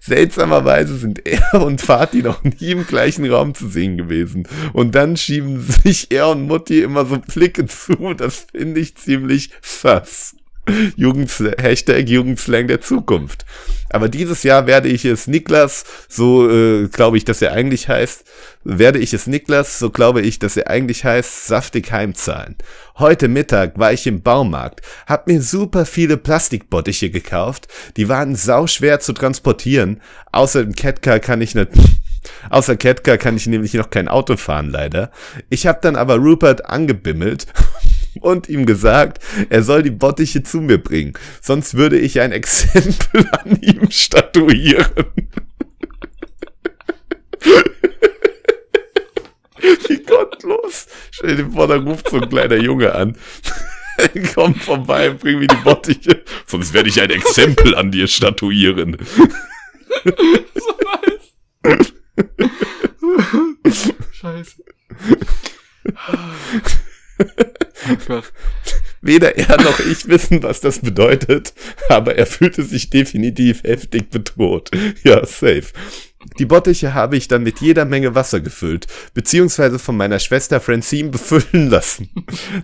[0.00, 4.48] Seltsamerweise sind er und Vati noch nie im gleichen Raum zu sehen gewesen.
[4.72, 8.14] Und dann schieben sich er und Mutti immer so Blicke zu.
[8.14, 10.34] Das finde ich ziemlich sass.
[10.96, 13.44] Jugendsl Hashtag Jugendslang der Zukunft.
[13.90, 18.24] Aber dieses Jahr werde ich es Niklas, so äh, glaube ich, dass er eigentlich heißt,
[18.62, 22.56] werde ich es Niklas, so glaube ich, dass er eigentlich heißt, saftig heimzahlen.
[22.98, 29.00] Heute Mittag war ich im Baumarkt, hab mir super viele Plastikbottiche gekauft, die waren sauschwer
[29.00, 31.70] zu transportieren, außer dem Catcar kann ich nicht
[32.50, 35.10] Außer Ketka kann ich nämlich noch kein Auto fahren, leider.
[35.48, 37.46] Ich hab dann aber Rupert angebimmelt
[38.20, 41.14] und ihm gesagt, er soll die Bottiche zu mir bringen.
[41.40, 44.86] Sonst würde ich ein Exempel an ihm statuieren.
[49.88, 50.86] Wie gottlos.
[51.10, 53.16] Stell dir vor, da ruft so ein kleiner Junge an.
[54.34, 56.22] Komm vorbei, bring mir die Bottiche.
[56.46, 58.96] Sonst werde ich ein Exempel an dir statuieren.
[59.04, 59.26] so
[61.64, 61.92] nice.
[64.12, 64.64] Scheiße.
[68.08, 68.22] Oh
[69.10, 71.52] Weder er noch ich wissen, was das bedeutet,
[71.88, 74.70] aber er fühlte sich definitiv heftig bedroht.
[75.02, 75.64] Ja, safe.
[76.38, 81.08] Die Bottiche habe ich dann mit jeder Menge Wasser gefüllt, beziehungsweise von meiner Schwester Francine
[81.08, 82.08] befüllen lassen.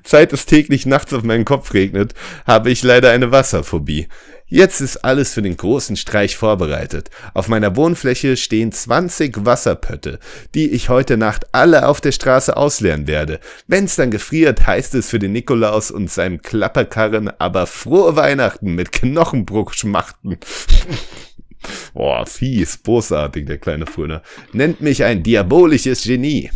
[0.05, 2.15] Seit es täglich nachts auf meinen Kopf regnet,
[2.47, 4.07] habe ich leider eine Wasserphobie.
[4.49, 7.11] Jetzt ist alles für den großen Streich vorbereitet.
[7.35, 10.21] Auf meiner Wohnfläche stehen 20 Wasserpötte,
[10.55, 13.41] die ich heute Nacht alle auf der Straße ausleeren werde.
[13.67, 18.93] Wenn's dann gefriert, heißt es für den Nikolaus und seinem Klapperkarren aber frohe Weihnachten mit
[18.93, 20.39] Knochenbruchschmachten.
[21.95, 24.23] Boah, fies, bosartig, der kleine Fröner.
[24.53, 26.51] Nennt mich ein diabolisches Genie.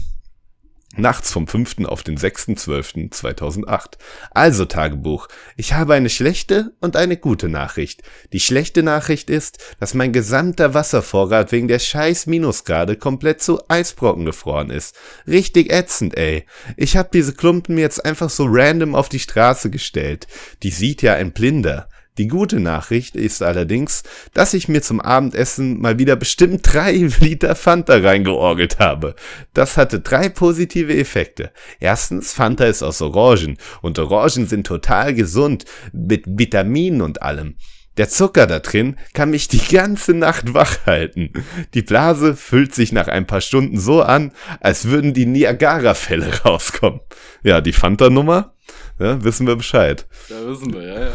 [0.96, 1.84] Nachts vom 5.
[1.84, 3.96] auf den 6.12.2008.
[4.32, 8.02] Also Tagebuch, ich habe eine schlechte und eine gute Nachricht.
[8.32, 14.24] Die schlechte Nachricht ist, dass mein gesamter Wasservorrat wegen der scheiß Minusgrade komplett zu Eisbrocken
[14.24, 14.96] gefroren ist.
[15.28, 16.44] Richtig ätzend, ey.
[16.76, 20.26] Ich hab diese Klumpen jetzt einfach so random auf die Straße gestellt.
[20.64, 21.88] Die sieht ja ein Blinder.
[22.18, 24.02] Die gute Nachricht ist allerdings,
[24.34, 29.14] dass ich mir zum Abendessen mal wieder bestimmt drei Liter Fanta reingeorgelt habe.
[29.54, 31.52] Das hatte drei positive Effekte.
[31.78, 37.56] Erstens, Fanta ist aus Orangen und Orangen sind total gesund mit Vitaminen und allem.
[37.96, 41.32] Der Zucker da drin kann mich die ganze Nacht wach halten.
[41.74, 47.00] Die Blase füllt sich nach ein paar Stunden so an, als würden die Niagara-Fälle rauskommen.
[47.42, 48.54] Ja, die Fanta-Nummer,
[48.98, 50.06] ja, wissen wir Bescheid.
[50.28, 51.12] Ja, wissen wir, ja, ja.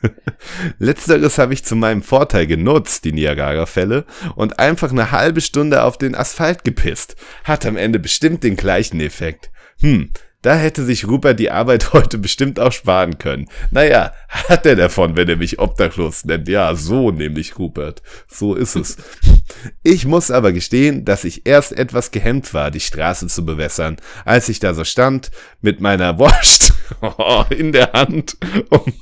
[0.78, 4.04] Letzteres habe ich zu meinem Vorteil genutzt, die Niagara-Fälle,
[4.36, 7.16] und einfach eine halbe Stunde auf den Asphalt gepisst.
[7.44, 9.50] Hat am Ende bestimmt den gleichen Effekt.
[9.80, 13.48] Hm, da hätte sich Rupert die Arbeit heute bestimmt auch sparen können.
[13.70, 16.48] Naja, hat er davon, wenn er mich obdachlos nennt.
[16.48, 18.02] Ja, so nämlich Rupert.
[18.28, 18.96] So ist es.
[19.82, 24.50] Ich muss aber gestehen, dass ich erst etwas gehemmt war, die Straße zu bewässern, als
[24.50, 25.30] ich da so stand,
[25.62, 26.74] mit meiner Wurst
[27.48, 28.36] in der Hand
[28.68, 28.92] und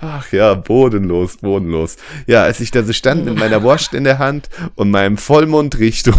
[0.00, 1.96] Ach ja, bodenlos, bodenlos.
[2.26, 5.78] Ja, als ich da so stand mit meiner Wurst in der Hand und meinem Vollmond
[5.78, 6.14] Richtung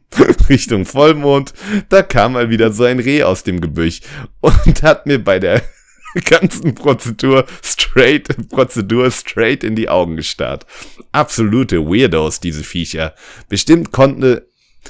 [0.48, 1.52] Richtung Vollmond,
[1.88, 4.00] da kam mal wieder so ein Reh aus dem Gebüsch
[4.40, 5.62] und hat mir bei der
[6.24, 10.66] ganzen Prozedur straight, Prozedur straight in die Augen gestarrt.
[11.12, 13.14] Absolute Weirdos, diese Viecher.
[13.48, 14.48] Bestimmt konnte,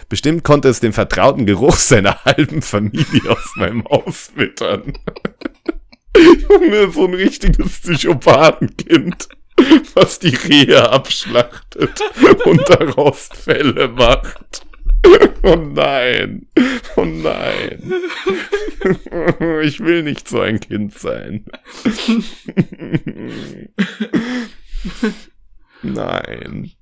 [0.09, 4.93] bestimmt konnte es den vertrauten Geruch seiner halben Familie aus meinem Haus wittern.
[6.17, 9.29] Junge, so ein richtiges Psychopathenkind,
[9.95, 12.01] was die Rehe abschlachtet
[12.45, 14.67] und daraus Fälle macht.
[15.43, 16.47] Oh nein.
[16.97, 17.93] Oh nein.
[19.63, 21.45] Ich will nicht so ein Kind sein.
[25.83, 26.73] Nein.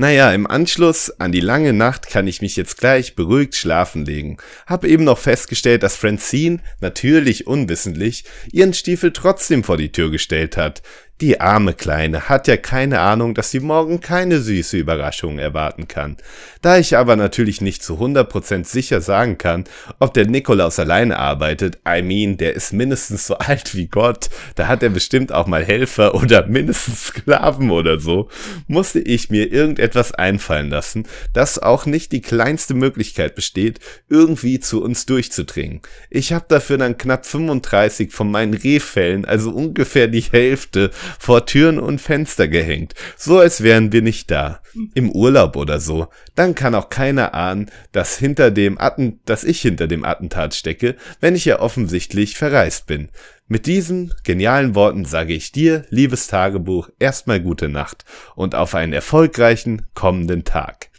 [0.00, 4.38] Naja, im Anschluss an die lange Nacht kann ich mich jetzt gleich beruhigt schlafen legen.
[4.66, 10.56] Hab eben noch festgestellt, dass Francine, natürlich unwissentlich, ihren Stiefel trotzdem vor die Tür gestellt
[10.56, 10.80] hat.
[11.20, 16.16] Die arme Kleine hat ja keine Ahnung, dass sie morgen keine süße Überraschung erwarten kann.
[16.62, 19.64] Da ich aber natürlich nicht zu 100% sicher sagen kann,
[19.98, 24.66] ob der Nikolaus alleine arbeitet, I mean, der ist mindestens so alt wie Gott, da
[24.66, 28.30] hat er bestimmt auch mal Helfer oder mindestens Sklaven oder so,
[28.66, 33.78] musste ich mir irgendetwas einfallen lassen, das auch nicht die kleinste Möglichkeit besteht,
[34.08, 35.82] irgendwie zu uns durchzudringen.
[36.08, 41.78] Ich habe dafür dann knapp 35 von meinen Rehfällen, also ungefähr die Hälfte, vor Türen
[41.78, 44.60] und Fenster gehängt, so als wären wir nicht da.
[44.94, 46.08] Im Urlaub oder so.
[46.34, 50.96] Dann kann auch keiner ahnen, dass hinter dem Atten, dass ich hinter dem Attentat stecke,
[51.20, 53.08] wenn ich ja offensichtlich verreist bin.
[53.48, 58.04] Mit diesen genialen Worten sage ich dir, liebes Tagebuch, erstmal gute Nacht
[58.36, 60.89] und auf einen erfolgreichen kommenden Tag.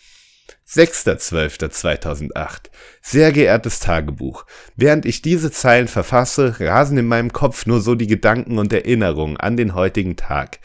[0.74, 2.70] 6.12.2008.
[3.02, 4.46] Sehr geehrtes Tagebuch.
[4.78, 9.36] Während ich diese Zeilen verfasse, rasen in meinem Kopf nur so die Gedanken und Erinnerungen
[9.38, 10.60] an den heutigen Tag.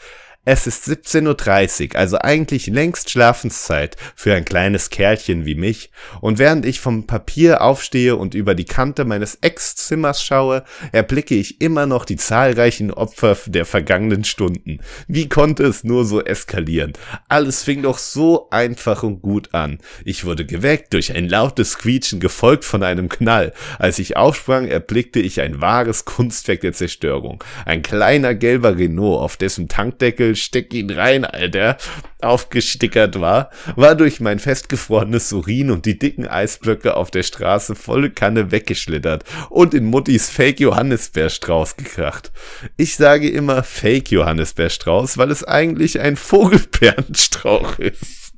[0.49, 6.39] Es ist 17.30 Uhr, also eigentlich längst Schlafenszeit für ein kleines Kerlchen wie mich, und
[6.39, 11.85] während ich vom Papier aufstehe und über die Kante meines Ex-Zimmers schaue, erblicke ich immer
[11.85, 14.79] noch die zahlreichen Opfer der vergangenen Stunden.
[15.09, 16.93] Wie konnte es nur so eskalieren?
[17.27, 19.79] Alles fing doch so einfach und gut an.
[20.05, 23.51] Ich wurde geweckt durch ein lautes Quietschen, gefolgt von einem Knall.
[23.79, 27.43] Als ich aufsprang, erblickte ich ein wahres Kunstwerk der Zerstörung.
[27.65, 31.77] Ein kleiner gelber Renault, auf dessen Tankdeckel steck ihn rein, Alter,
[32.21, 38.09] aufgestickert war, war durch mein festgefrorenes Urin und die dicken Eisblöcke auf der Straße volle
[38.09, 42.31] Kanne weggeschlittert und in Muttis Fake Johannisbeerstrauß gekracht.
[42.77, 48.33] Ich sage immer Fake Johannisbeerstrauß, weil es eigentlich ein Vogelbeerenstrauch ist.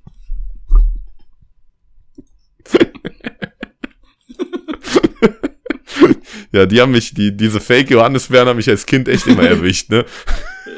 [6.51, 9.89] ja, die haben mich, die, diese Fake Johannisbeeren haben mich als Kind echt immer erwischt,
[9.89, 10.05] ne?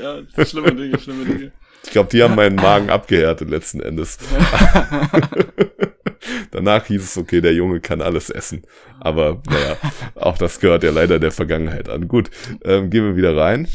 [0.02, 1.52] Ja, schlimme Dinge, schlimme Dinge.
[1.84, 4.18] Ich glaube, die haben meinen Magen abgehärtet letzten Endes.
[6.52, 8.64] Danach hieß es, okay, der Junge kann alles essen.
[9.00, 9.78] Aber naja,
[10.16, 12.08] auch das gehört ja leider der Vergangenheit an.
[12.08, 12.30] Gut,
[12.64, 13.68] ähm, gehen wir wieder rein.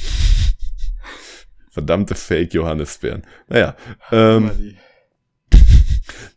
[1.70, 3.22] Verdammte Fake Johannisbeeren.
[3.48, 3.76] Naja,
[4.12, 4.76] ähm,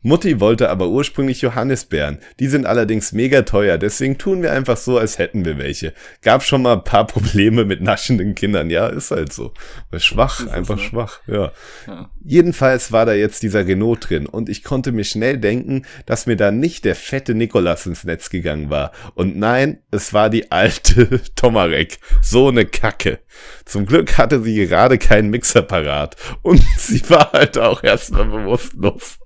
[0.02, 2.20] Mutti wollte aber ursprünglich Johannisbeeren.
[2.40, 5.94] Die sind allerdings mega teuer, deswegen tun wir einfach so, als hätten wir welche.
[6.22, 9.54] Gab schon mal ein paar Probleme mit naschenden Kindern, ja, ist halt so.
[9.98, 10.82] Schwach, einfach ne?
[10.82, 11.52] schwach, ja.
[11.86, 12.10] ja.
[12.24, 16.38] Jedenfalls war da jetzt dieser Renault drin und ich konnte mir schnell denken, dass mir
[16.38, 18.94] da nicht der fette Nikolas ins Netz gegangen war.
[19.16, 22.00] Und nein, es war die alte Tomarek.
[22.22, 23.20] So eine Kacke.
[23.66, 29.19] Zum Glück hatte sie gerade keinen Mixer parat und sie war halt auch erstmal bewusstlos.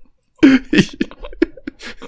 [0.70, 0.98] Ich,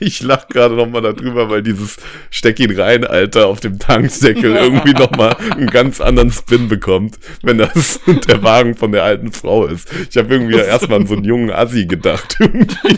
[0.00, 1.96] ich lach gerade nochmal darüber, weil dieses
[2.30, 7.58] Steck ihn rein, Alter, auf dem Tankdeckel irgendwie nochmal einen ganz anderen Spin bekommt, wenn
[7.58, 9.88] das der Wagen von der alten Frau ist.
[10.10, 12.38] Ich habe irgendwie erstmal an so einen jungen Assi gedacht.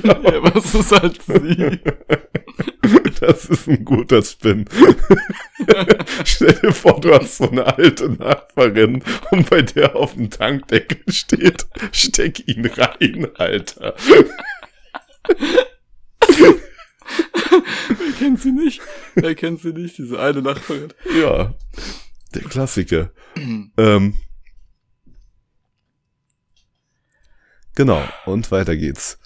[0.04, 1.80] Ja, was ist halt sie?
[3.20, 4.64] Das ist ein guter Spin.
[6.24, 11.00] Stell dir vor, du hast so eine alte Nachbarin und bei der auf dem Tankdeckel
[11.12, 13.94] steht, steck ihn rein, Alter.
[17.88, 18.80] Wer kennt sie nicht?
[19.14, 19.98] Wer kennt sie nicht?
[19.98, 20.92] Diese eine Nachbarin.
[21.18, 21.54] Ja,
[22.34, 23.10] der Klassiker.
[23.76, 24.14] ähm,
[27.74, 29.18] genau, und weiter geht's.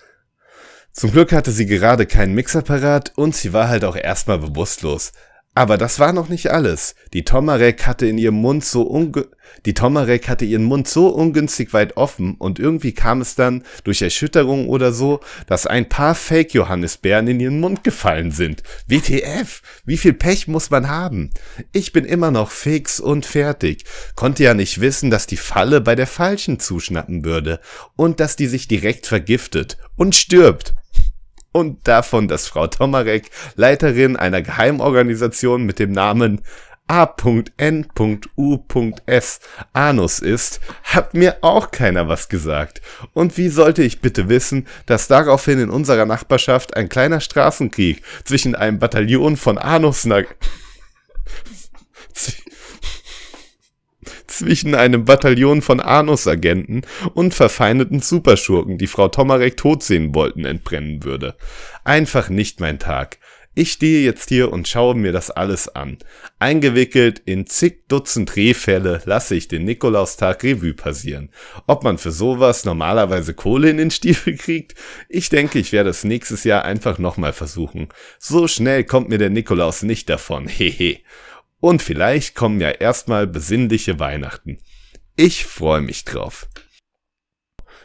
[0.93, 5.13] Zum Glück hatte sie gerade keinen Mixapparat und sie war halt auch erstmal bewusstlos.
[5.55, 6.95] Aber das war noch nicht alles.
[7.13, 9.27] Die Tomarek hatte in ihrem Mund so unge
[9.67, 14.03] die Tomarek hatte ihren Mund so ungünstig weit offen und irgendwie kam es dann durch
[14.03, 18.63] Erschütterung oder so, dass ein paar Fake Johannisbeeren in ihren Mund gefallen sind.
[18.87, 19.63] WTF?
[19.85, 21.31] Wie viel Pech muss man haben?
[21.73, 23.85] Ich bin immer noch fix und fertig.
[24.17, 27.61] Konnte ja nicht wissen, dass die Falle bei der falschen zuschnappen würde
[27.97, 30.75] und dass die sich direkt vergiftet und stirbt.
[31.53, 36.43] Und davon, dass Frau Tomarek Leiterin einer Geheimorganisation mit dem Namen
[36.89, 37.91] A.N.U.S.
[39.73, 42.83] Anus ist, hat mir auch keiner was gesagt.
[43.15, 48.55] Und wie sollte ich bitte wissen, dass daraufhin in unserer Nachbarschaft ein kleiner Straßenkrieg zwischen
[48.55, 50.05] einem Bataillon von Anus
[54.33, 56.83] zwischen einem Bataillon von Anus-Agenten
[57.15, 61.37] und verfeindeten Superschurken, die Frau Tomarek tot sehen wollten, entbrennen würde.
[61.85, 63.19] Einfach nicht mein Tag.
[63.55, 65.99] Ich stehe jetzt hier und schaue mir das alles an.
[66.39, 71.29] Eingewickelt in zig Dutzend Rehfälle lasse ich den Nikolaustag Revue passieren.
[71.67, 74.75] Ob man für sowas normalerweise Kohle in den Stiefel kriegt?
[75.11, 77.89] Ich denke, ich werde es nächstes Jahr einfach nochmal versuchen.
[78.19, 81.01] So schnell kommt mir der Nikolaus nicht davon, hehe.
[81.63, 84.59] Und vielleicht kommen ja erstmal besinnliche Weihnachten.
[85.15, 86.49] Ich freue mich drauf.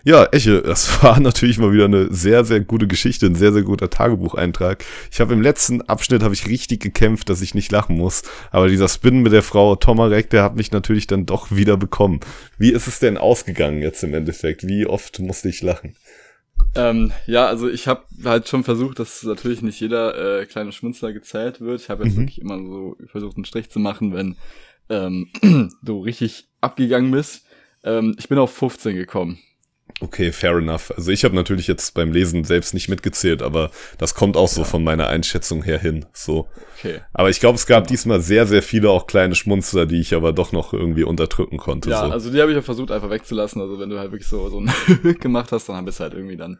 [0.03, 3.61] Ja, Eche, das war natürlich mal wieder eine sehr, sehr gute Geschichte, ein sehr, sehr
[3.61, 4.83] guter Tagebucheintrag.
[5.11, 8.23] Ich habe im letzten Abschnitt habe ich richtig gekämpft, dass ich nicht lachen muss.
[8.49, 12.21] Aber dieser Spin mit der Frau Tomarek, der hat mich natürlich dann doch wieder bekommen.
[12.57, 14.67] Wie ist es denn ausgegangen jetzt im Endeffekt?
[14.67, 15.95] Wie oft musste ich lachen?
[16.75, 21.11] Ähm, ja, also ich habe halt schon versucht, dass natürlich nicht jeder äh, kleine Schmunzler
[21.13, 21.81] gezählt wird.
[21.81, 22.21] Ich habe jetzt mhm.
[22.21, 24.35] wirklich immer so versucht, einen Strich zu machen, wenn
[24.89, 25.29] ähm,
[25.81, 27.45] du richtig abgegangen bist.
[27.83, 29.39] Ähm, ich bin auf 15 gekommen.
[29.99, 30.91] Okay, fair enough.
[30.95, 34.63] Also ich habe natürlich jetzt beim Lesen selbst nicht mitgezählt, aber das kommt auch so
[34.63, 36.05] von meiner Einschätzung her hin.
[36.13, 36.47] So.
[36.77, 37.01] Okay.
[37.13, 37.87] Aber ich glaube, es gab ja.
[37.87, 41.89] diesmal sehr, sehr viele auch kleine Schmunzler, die ich aber doch noch irgendwie unterdrücken konnte.
[41.89, 42.11] Ja, so.
[42.11, 43.59] also die habe ich ja versucht einfach wegzulassen.
[43.59, 44.71] Also wenn du halt wirklich so, so ein
[45.19, 46.59] gemacht hast, dann bist du halt irgendwie dann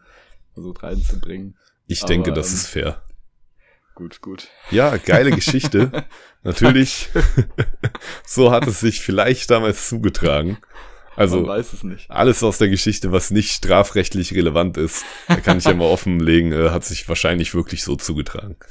[0.54, 1.56] versucht reinzubringen.
[1.86, 3.02] Ich aber, denke, das ähm, ist fair.
[3.94, 4.48] Gut, gut.
[4.70, 6.04] Ja, geile Geschichte.
[6.42, 7.08] Natürlich.
[8.24, 10.58] so hat es sich vielleicht damals zugetragen.
[11.18, 11.48] Also
[12.08, 16.52] alles aus der Geschichte, was nicht strafrechtlich relevant ist, da kann ich ja mal offenlegen,
[16.52, 18.56] äh, hat sich wahrscheinlich wirklich so zugetragen.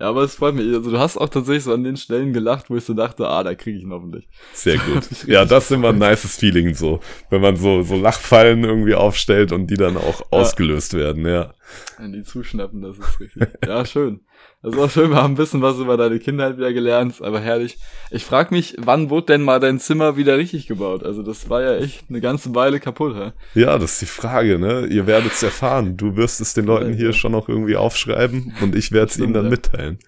[0.00, 0.66] Ja, aber es freut mich.
[0.74, 3.44] Also du hast auch tatsächlich so an den Stellen gelacht, wo ich so dachte, ah,
[3.44, 4.26] da kriege ich ihn hoffentlich.
[4.54, 5.06] Sehr gut.
[5.26, 9.52] ja, das ist immer ein nices Feeling so, wenn man so so Lachfallen irgendwie aufstellt
[9.52, 10.26] und die dann auch ja.
[10.30, 11.52] ausgelöst werden, ja.
[11.98, 13.48] Wenn die zuschnappen, das ist richtig.
[13.66, 14.20] ja, schön.
[14.62, 17.40] Das ist auch schön, wir haben ein bisschen was über deine Kindheit wieder gelernt, aber
[17.40, 17.78] herrlich.
[18.10, 21.02] Ich frag mich, wann wurde denn mal dein Zimmer wieder richtig gebaut?
[21.02, 23.32] Also das war ja echt eine ganze Weile kaputt, hä?
[23.58, 24.84] Ja, das ist die Frage, ne?
[24.84, 25.96] Ihr werdet es erfahren.
[25.96, 29.32] Du wirst es den Leuten hier schon noch irgendwie aufschreiben und ich werde es ihnen
[29.32, 29.50] dann ja.
[29.50, 29.98] mitteilen.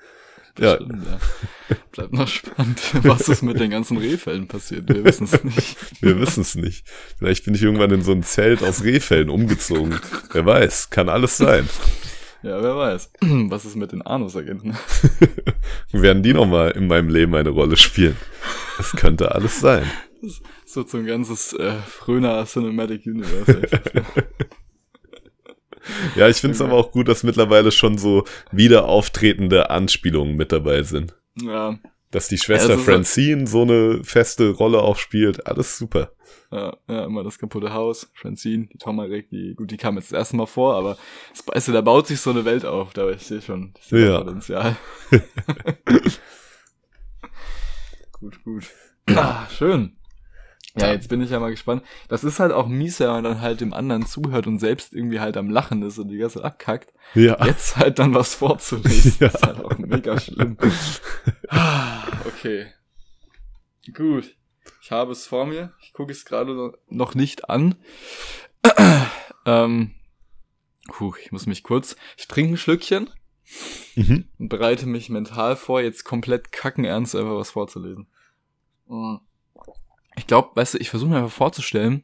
[0.54, 1.12] Bestimmt, ja.
[1.70, 1.76] ja.
[1.92, 4.86] Bleibt noch spannend, was ist mit den ganzen Rehfällen passiert.
[4.86, 5.76] Wir wissen es nicht.
[6.02, 6.86] Wir wissen es nicht.
[7.18, 9.98] Vielleicht bin ich irgendwann in so ein Zelt aus Rehfällen umgezogen.
[10.30, 11.66] Wer weiß, kann alles sein.
[12.42, 13.12] Ja, wer weiß.
[13.20, 14.76] Was ist mit den Anus-Agenten?
[15.92, 18.16] Werden die nochmal in meinem Leben eine Rolle spielen?
[18.76, 19.88] Das könnte alles sein.
[20.64, 23.62] So zum ganzes äh, Fröner Cinematic Universe.
[26.16, 30.50] ja, ich finde es aber auch gut, dass mittlerweile schon so wieder auftretende Anspielungen mit
[30.50, 31.14] dabei sind.
[31.40, 31.78] Ja.
[32.10, 35.46] Dass die Schwester ja, Francine so eine feste Rolle auch spielt.
[35.46, 36.12] Alles super.
[36.52, 40.18] Ja, ja, immer das kaputte Haus, Francine, die Tomarek, die, gut, die kam jetzt das
[40.18, 40.98] erste Mal vor, aber
[41.30, 44.10] das, also, da baut sich so eine Welt auf, da ich sehe schon, ich sehe
[44.10, 44.18] ja.
[44.18, 44.76] Potenzial.
[48.12, 48.70] gut, gut.
[49.06, 49.96] Ah, schön.
[50.76, 51.82] Ja, jetzt bin ich ja mal gespannt.
[52.08, 55.20] Das ist halt auch mies, wenn man dann halt dem anderen zuhört und selbst irgendwie
[55.20, 56.92] halt am Lachen ist und die ganze abkackt.
[57.14, 57.42] Ja.
[57.46, 59.28] Jetzt halt dann was vorzulesen, ja.
[59.28, 60.58] ist halt auch mega schlimm.
[61.48, 62.66] Ah, okay.
[63.94, 64.36] Gut.
[64.82, 65.72] Ich habe es vor mir.
[65.80, 67.76] Ich gucke es gerade noch nicht an.
[69.46, 69.94] ähm,
[70.88, 71.94] puh, ich muss mich kurz.
[72.16, 73.08] Ich trinke ein Schlückchen
[73.94, 74.28] mhm.
[74.40, 78.08] und bereite mich mental vor, jetzt komplett kackenernst einfach was vorzulesen.
[78.88, 79.18] Mm.
[80.16, 82.02] Ich glaube, weißt du, ich versuche mir einfach vorzustellen,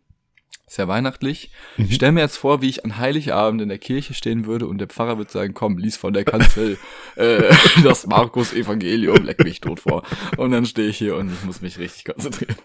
[0.79, 1.51] ja weihnachtlich.
[1.77, 1.85] Mhm.
[1.85, 4.79] Ich stell mir jetzt vor, wie ich an Heiligabend in der Kirche stehen würde und
[4.79, 6.79] der Pfarrer würde sagen, komm, lies von der Kanzel
[7.17, 10.05] äh, das Markus-Evangelium, leck mich tot vor.
[10.37, 12.57] Und dann stehe ich hier und ich muss mich richtig konzentrieren.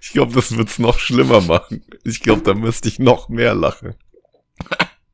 [0.00, 1.84] Ich glaube, das wird's noch schlimmer machen.
[2.04, 3.94] Ich glaube, da müsste ich noch mehr lachen.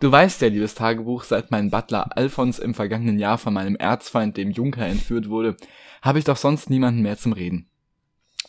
[0.00, 4.36] Du weißt ja, liebes Tagebuch, seit mein Butler Alphons im vergangenen Jahr von meinem Erzfeind,
[4.36, 5.56] dem Junker, entführt wurde,
[6.02, 7.68] habe ich doch sonst niemanden mehr zum Reden.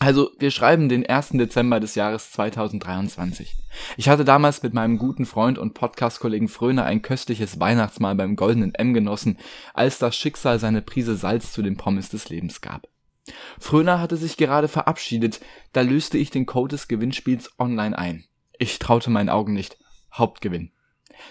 [0.02, 1.32] Also, wir schreiben den 1.
[1.32, 3.58] Dezember des Jahres 2023.
[3.98, 8.74] Ich hatte damals mit meinem guten Freund und Podcast-Kollegen Fröner ein köstliches Weihnachtsmahl beim Goldenen
[8.74, 9.38] M genossen,
[9.74, 12.88] als das Schicksal seine Prise Salz zu den Pommes des Lebens gab.
[13.60, 15.42] Fröner hatte sich gerade verabschiedet,
[15.74, 18.24] da löste ich den Code des Gewinnspiels online ein.
[18.58, 19.78] Ich traute meinen Augen nicht.
[20.14, 20.72] Hauptgewinn.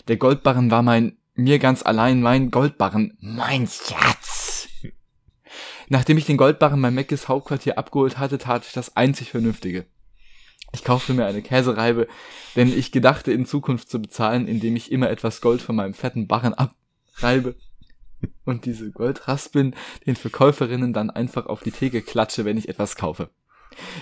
[0.08, 4.37] Der Goldbarren war mein, mir ganz allein mein Goldbarren, mein Schatz.
[5.88, 9.86] Nachdem ich den Goldbarren beim Meckes Hauptquartier abgeholt hatte, tat ich das einzig Vernünftige.
[10.72, 12.08] Ich kaufte mir eine Käsereibe,
[12.54, 16.26] denn ich gedachte in Zukunft zu bezahlen, indem ich immer etwas Gold von meinem fetten
[16.26, 17.56] Barren abreibe
[18.44, 19.74] und diese Goldraspeln
[20.06, 23.30] den Verkäuferinnen dann einfach auf die Theke klatsche, wenn ich etwas kaufe.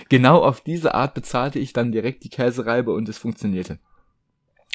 [0.09, 3.79] Genau auf diese Art bezahlte ich dann direkt die Käsereibe und es funktionierte.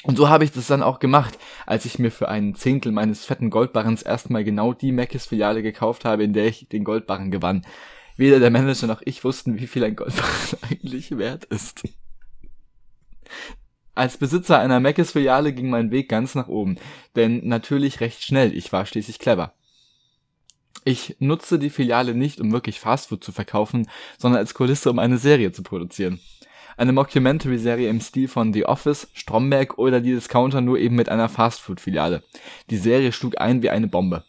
[0.03, 3.23] Und so habe ich das dann auch gemacht, als ich mir für einen Zehntel meines
[3.23, 7.65] fetten Goldbarrens erstmal genau die Meckes-Filiale gekauft habe, in der ich den Goldbarren gewann.
[8.17, 11.83] Weder der Manager noch ich wussten, wie viel ein Goldbarren eigentlich wert ist.
[13.95, 16.77] Als Besitzer einer Meckes-Filiale ging mein Weg ganz nach oben,
[17.15, 19.53] denn natürlich recht schnell, ich war schließlich clever.
[20.83, 23.87] Ich nutze die Filiale nicht, um wirklich Fastfood zu verkaufen,
[24.17, 26.19] sondern als Kulisse, um eine Serie zu produzieren
[26.77, 31.29] eine Mockumentary-Serie im Stil von The Office, Stromberg oder die Discounter nur eben mit einer
[31.29, 32.23] Fastfood-Filiale.
[32.69, 34.23] Die Serie schlug ein wie eine Bombe.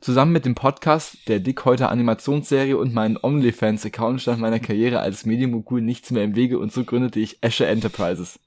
[0.00, 5.80] Zusammen mit dem Podcast, der Dickhäuter Animationsserie und meinen OnlyFans-Account stand meiner Karriere als Medienmogul
[5.80, 8.40] nichts mehr im Wege und so gründete ich Esche Enterprises.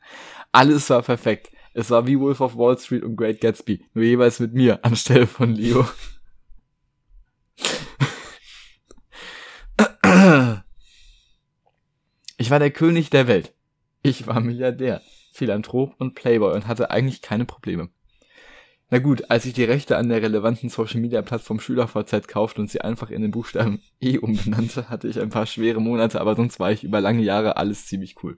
[0.52, 1.52] Alles war perfekt.
[1.74, 5.28] Es war wie Wolf of Wall Street und Great Gatsby, nur jeweils mit mir anstelle
[5.28, 5.86] von Leo.
[12.46, 13.56] Ich war der König der Welt.
[14.04, 15.02] Ich war Milliardär,
[15.34, 17.90] Philanthrop und Playboy und hatte eigentlich keine Probleme.
[18.92, 22.70] Na gut, als ich die Rechte an der relevanten Social Media Plattform SchülerVZ kaufte und
[22.70, 26.60] sie einfach in den Buchstaben E umbenannte, hatte ich ein paar schwere Monate, aber sonst
[26.60, 28.38] war ich über lange Jahre alles ziemlich cool.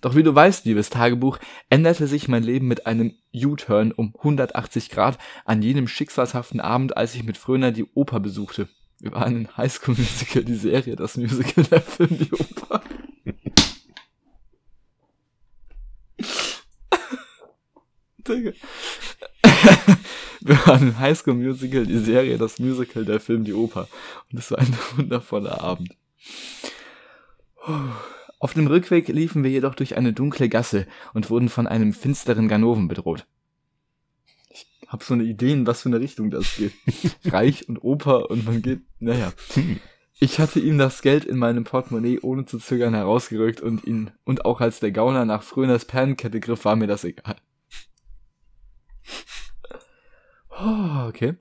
[0.00, 1.38] Doch wie du weißt, liebes Tagebuch,
[1.70, 7.14] änderte sich mein Leben mit einem U-Turn um 180 Grad an jenem schicksalshaften Abend, als
[7.14, 8.68] ich mit Fröner die Oper besuchte.
[9.00, 12.82] Wir waren in Highschool Musical, die Serie, das Musical, der Film, die Oper.
[20.40, 23.88] Wir waren in Highschool Musical, die Serie, das Musical, der Film, die Oper.
[24.30, 25.96] Und es war ein wundervoller Abend.
[28.38, 32.48] Auf dem Rückweg liefen wir jedoch durch eine dunkle Gasse und wurden von einem finsteren
[32.48, 33.26] Ganoven bedroht
[34.94, 36.72] hab so eine Idee, in was für eine Richtung das geht.
[37.24, 39.32] Reich und Oper und man geht, naja.
[40.20, 44.44] Ich hatte ihm das Geld in meinem Portemonnaie ohne zu zögern herausgerückt und ihn, und
[44.44, 47.36] auch als der Gauner nach Fröners Perlenkette griff, war mir das egal.
[50.50, 51.36] Oh, okay.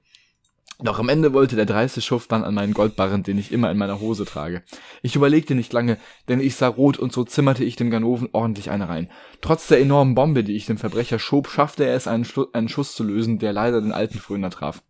[0.84, 3.78] Doch am Ende wollte der dreiste Schuft dann an meinen Goldbarren, den ich immer in
[3.78, 4.64] meiner Hose trage.
[5.02, 5.98] Ich überlegte nicht lange,
[6.28, 9.10] denn ich sah rot und so zimmerte ich dem Ganoven ordentlich eine rein.
[9.40, 12.68] Trotz der enormen Bombe, die ich dem Verbrecher schob, schaffte er es, einen, Schlu einen
[12.68, 14.82] Schuss zu lösen, der leider den alten Fröner traf.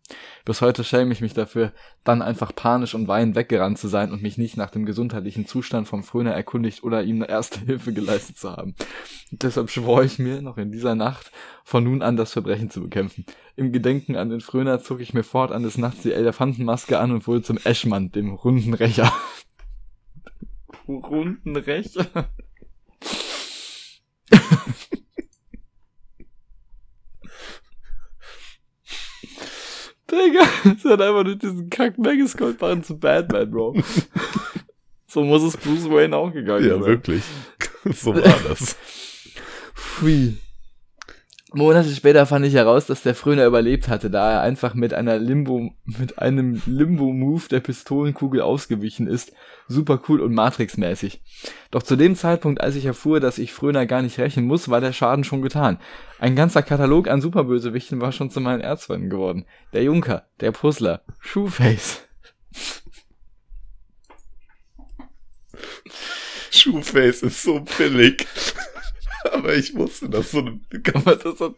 [0.44, 1.72] Bis heute schäme ich mich dafür,
[2.02, 5.86] dann einfach panisch und weinend weggerannt zu sein und mich nicht nach dem gesundheitlichen Zustand
[5.86, 8.74] vom Fröner erkundigt oder ihm erste Hilfe geleistet zu haben.
[9.30, 11.30] deshalb schwor ich mir noch in dieser Nacht,
[11.64, 13.24] von nun an das Verbrechen zu bekämpfen.
[13.56, 17.26] Im Gedenken an den Fröner zog ich mir fortan des Nachts die Elefantenmaske an und
[17.26, 19.12] wurde zum Eschmann, dem runden Rächer.
[20.86, 22.06] runden Rächer?
[30.10, 33.76] Digga, es hat einfach durch diesen kack Megascope zu Batman, Bro.
[35.06, 36.82] so muss es Bruce Wayne auch gegangen ja, sein.
[36.82, 37.22] Ja, wirklich.
[37.84, 38.76] so war das.
[39.74, 40.36] Pfui.
[41.54, 45.18] Monate später fand ich heraus, dass der Fröner überlebt hatte, da er einfach mit einer
[45.18, 49.32] Limbo, mit einem Limbo-Move der Pistolenkugel ausgewichen ist.
[49.68, 51.22] Super cool und Matrix-mäßig.
[51.70, 54.80] Doch zu dem Zeitpunkt, als ich erfuhr, dass ich Fröner gar nicht rächen muss, war
[54.80, 55.78] der Schaden schon getan.
[56.18, 59.46] Ein ganzer Katalog an Superbösewichten war schon zu meinen Erzfeinden geworden.
[59.72, 62.02] Der Junker, der Puzzler, Shoeface.
[66.50, 68.26] Shoeface ist so billig.
[69.32, 70.60] Aber ich wusste, dass so eine.
[70.92, 71.54] Das hat,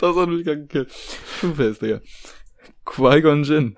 [0.00, 0.90] das hat mich gar gekillt.
[1.40, 2.00] Schuhfest, Digga.
[2.84, 3.76] Qui-Gon Jinn.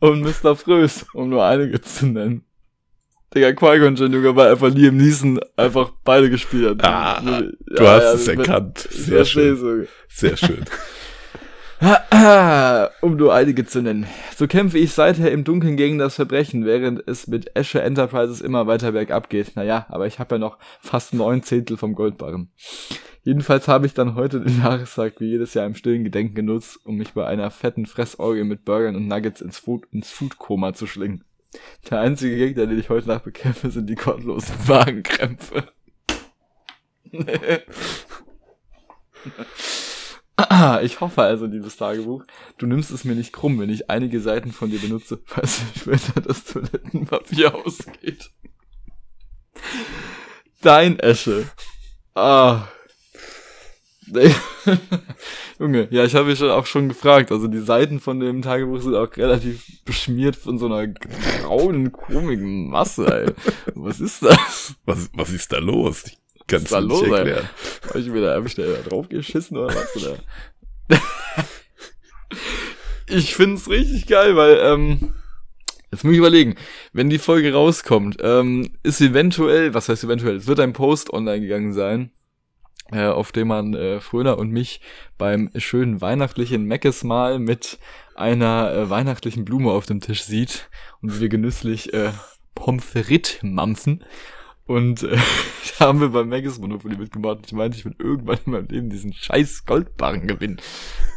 [0.00, 0.56] Und Mr.
[0.56, 2.44] Frös, um nur einige zu nennen.
[3.34, 6.84] Digga, Qui-Gon Jinn, Junge, weil einfach Liam Neeson einfach beide gespielt hat.
[6.84, 8.78] Ah, ja, du hast ja, es erkannt.
[8.90, 9.86] Sehr schön.
[10.08, 10.64] Sehr schön.
[13.00, 14.06] um nur einige zu nennen.
[14.36, 18.66] So kämpfe ich seither im Dunkeln gegen das Verbrechen, während es mit Esche Enterprises immer
[18.66, 19.56] weiter bergab geht.
[19.56, 22.50] Naja, aber ich habe ja noch fast neun Zehntel vom Goldbarren.
[23.22, 26.96] Jedenfalls habe ich dann heute den Jahrestag wie jedes Jahr im stillen Gedenken genutzt, um
[26.96, 31.24] mich bei einer fetten Fressorgie mit Burgern und Nuggets ins Food, ins Foodkoma zu schlingen.
[31.90, 35.64] Der einzige Gegner, den ich heute Nacht bekämpfe, sind die gottlosen Wagenkrämpfe.
[40.82, 42.24] Ich hoffe also, liebes Tagebuch,
[42.58, 46.20] du nimmst es mir nicht krumm, wenn ich einige Seiten von dir benutze, falls später
[46.20, 48.30] das Toilettenpapier ausgeht.
[50.62, 51.46] Dein Esche.
[52.14, 52.68] Ah.
[55.58, 57.30] Junge, ja, ich habe mich auch schon gefragt.
[57.30, 62.68] Also die Seiten von dem Tagebuch sind auch relativ beschmiert von so einer grauen, komischen
[62.68, 63.32] Masse, ey.
[63.74, 64.74] Was ist das?
[64.84, 66.04] Was, was ist da los?
[66.50, 67.48] Kannst du nicht erklären.
[67.88, 69.96] Habe ich mir da einfach da drauf geschissen oder was?
[69.96, 70.16] Oder?
[73.06, 75.14] ich find's richtig geil, weil, ähm,
[75.92, 76.56] jetzt muss ich überlegen,
[76.92, 81.40] wenn die Folge rauskommt, ähm, ist eventuell, was heißt eventuell, es wird ein Post online
[81.40, 82.10] gegangen sein,
[82.90, 84.80] äh, auf dem man äh, Fröner und mich
[85.18, 87.78] beim schönen weihnachtlichen Meckes mal mit
[88.16, 90.68] einer äh, weihnachtlichen Blume auf dem Tisch sieht
[91.00, 92.10] und wir genüsslich äh,
[92.54, 94.04] Pommes frites mampfen.
[94.70, 95.16] Und äh,
[95.78, 97.40] da haben wir beim Magus Monopoly mitgemacht.
[97.44, 100.60] Ich meinte, ich will irgendwann in meinem Leben diesen scheiß Goldbarren gewinnen.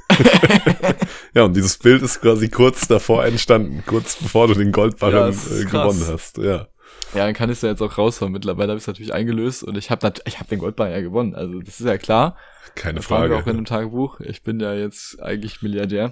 [1.36, 5.60] ja, und dieses Bild ist quasi kurz davor entstanden, kurz bevor du den Goldbarren ja,
[5.60, 6.40] äh, gewonnen hast.
[6.40, 6.68] Ja.
[7.14, 8.32] Ja, dann kann ich es ja jetzt auch raushauen.
[8.32, 11.36] Mittlerweile habe ich es natürlich eingelöst und ich habe ich hab den Goldbarren ja gewonnen.
[11.36, 12.38] Also das ist ja klar.
[12.74, 13.38] Keine das Frage.
[13.38, 14.20] auch in dem Tagebuch.
[14.22, 16.12] Ich bin ja jetzt eigentlich Milliardär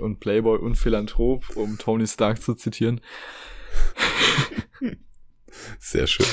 [0.00, 3.02] und Playboy und Philanthrop, um Tony Stark zu zitieren.
[5.78, 6.26] Sehr schön.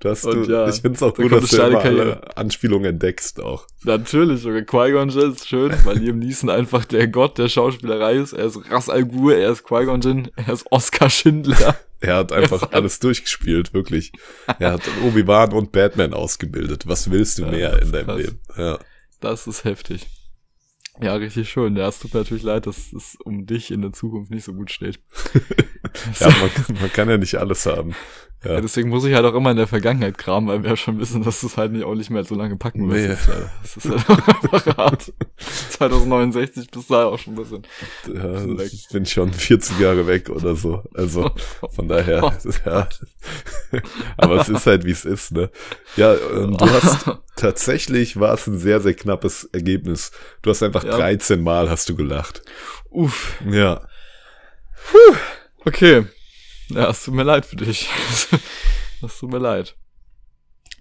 [0.00, 3.40] Du hast, du, ja, ich finde es auch gut, dass du immer alle Anspielungen entdeckst
[3.40, 3.66] auch.
[3.82, 8.32] Natürlich, sogar Qui-Gon Jinn ist schön, weil Liam Neeson einfach der Gott der Schauspielerei ist.
[8.32, 11.76] Er ist Ras Al Ghul, er ist Qui-Gon Jinn, er ist Oscar Schindler.
[12.00, 14.12] er hat einfach alles durchgespielt, wirklich.
[14.60, 16.86] Er hat Obi-Wan und Batman ausgebildet.
[16.86, 18.18] Was willst du ja, mehr in deinem krass.
[18.18, 18.38] Leben?
[18.56, 18.78] Ja.
[19.20, 20.06] Das ist heftig.
[21.00, 21.76] Ja, richtig schön.
[21.76, 24.52] Ja, es tut mir natürlich leid, dass es um dich in der Zukunft nicht so
[24.52, 25.00] gut steht.
[26.20, 27.94] ja, man, man, kann ja nicht alles haben.
[28.44, 28.52] Ja.
[28.52, 28.60] ja.
[28.60, 31.24] deswegen muss ich halt auch immer in der Vergangenheit kramen, weil wir ja schon wissen,
[31.24, 33.08] dass du es halt nicht auch nicht mehr so lange packen nee.
[33.08, 33.28] wirst.
[33.62, 35.12] Das ist halt einfach hart.
[35.70, 37.62] 2069 bist du halt auch schon ein bisschen.
[38.06, 40.82] Ja, bisschen ich bin schon 40 Jahre weg oder so.
[40.94, 41.30] Also
[41.74, 42.32] von daher,
[42.64, 42.88] ja.
[44.16, 45.50] Aber es ist halt wie es ist, ne?
[45.96, 50.12] Ja, ähm, du hast tatsächlich war es ein sehr, sehr knappes Ergebnis.
[50.42, 50.96] Du hast einfach ja.
[50.96, 52.42] 13 Mal hast du gelacht.
[52.90, 53.36] Uff.
[53.50, 53.82] Ja.
[54.90, 55.16] Puh.
[55.64, 56.06] Okay.
[56.70, 57.88] Ja, es tut mir leid für dich.
[59.00, 59.76] Es tut mir leid.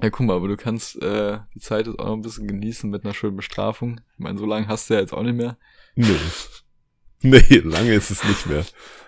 [0.01, 2.89] Ja, guck mal, aber du kannst äh, die Zeit jetzt auch noch ein bisschen genießen
[2.89, 4.01] mit einer schönen Bestrafung.
[4.13, 5.57] Ich meine, so lange hast du ja jetzt auch nicht mehr.
[5.95, 6.07] Nee.
[7.23, 8.63] Nee, lange ist es nicht mehr.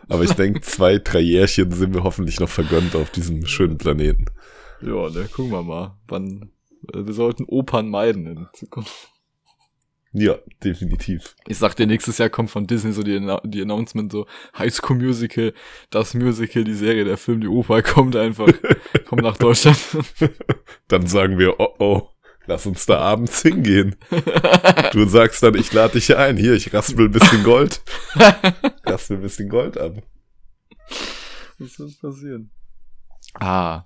[0.08, 4.26] Aber ich denke, zwei, drei Jährchen sind wir hoffentlich noch vergönnt auf diesem schönen Planeten.
[4.82, 5.96] Ja, ne, gucken wir mal.
[6.08, 6.52] Wann,
[6.92, 9.12] äh, wir sollten Opern meiden in Zukunft.
[10.12, 11.36] Ja, definitiv.
[11.48, 14.26] Ich sag dir, nächstes Jahr kommt von Disney so die, die Announcement so
[14.58, 15.54] High School Musical,
[15.92, 18.48] das Musical, die Serie, der Film, die Oper kommt einfach,
[19.08, 19.78] kommt nach Deutschland.
[20.88, 22.10] Dann sagen wir, oh oh,
[22.48, 23.96] lass uns da abends hingehen.
[24.94, 27.82] Du sagst dann, ich lade dich ein, hier, ich raspel ein bisschen Gold.
[28.86, 30.02] raspel ein bisschen Gold ab.
[31.60, 32.50] Was soll passieren?
[33.36, 33.86] Ah,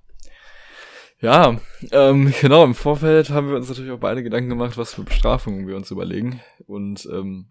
[1.23, 1.55] ja,
[1.91, 5.67] ähm, genau, im Vorfeld haben wir uns natürlich auch beide Gedanken gemacht, was für Bestrafungen
[5.67, 6.41] wir uns überlegen.
[6.67, 7.45] Und ähm,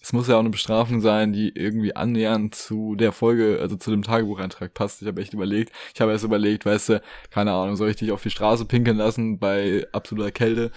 [0.00, 3.90] es muss ja auch eine Bestrafung sein, die irgendwie annähernd zu der Folge, also zu
[3.90, 5.02] dem Tagebucheintrag passt.
[5.02, 8.12] Ich habe echt überlegt, ich habe erst überlegt, weißt du, keine Ahnung, soll ich dich
[8.12, 10.70] auf die Straße pinkeln lassen bei absoluter Kälte?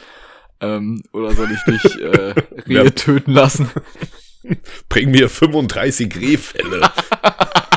[0.59, 2.33] Ähm, oder soll ich dich äh,
[2.67, 2.89] Rehe ja.
[2.89, 3.69] töten lassen?
[4.89, 6.91] Bring mir 35 Rehfälle.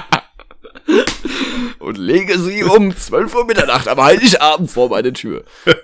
[1.85, 5.45] und lege sie um 12 Uhr Mitternacht am Heiligabend vor meine Tür.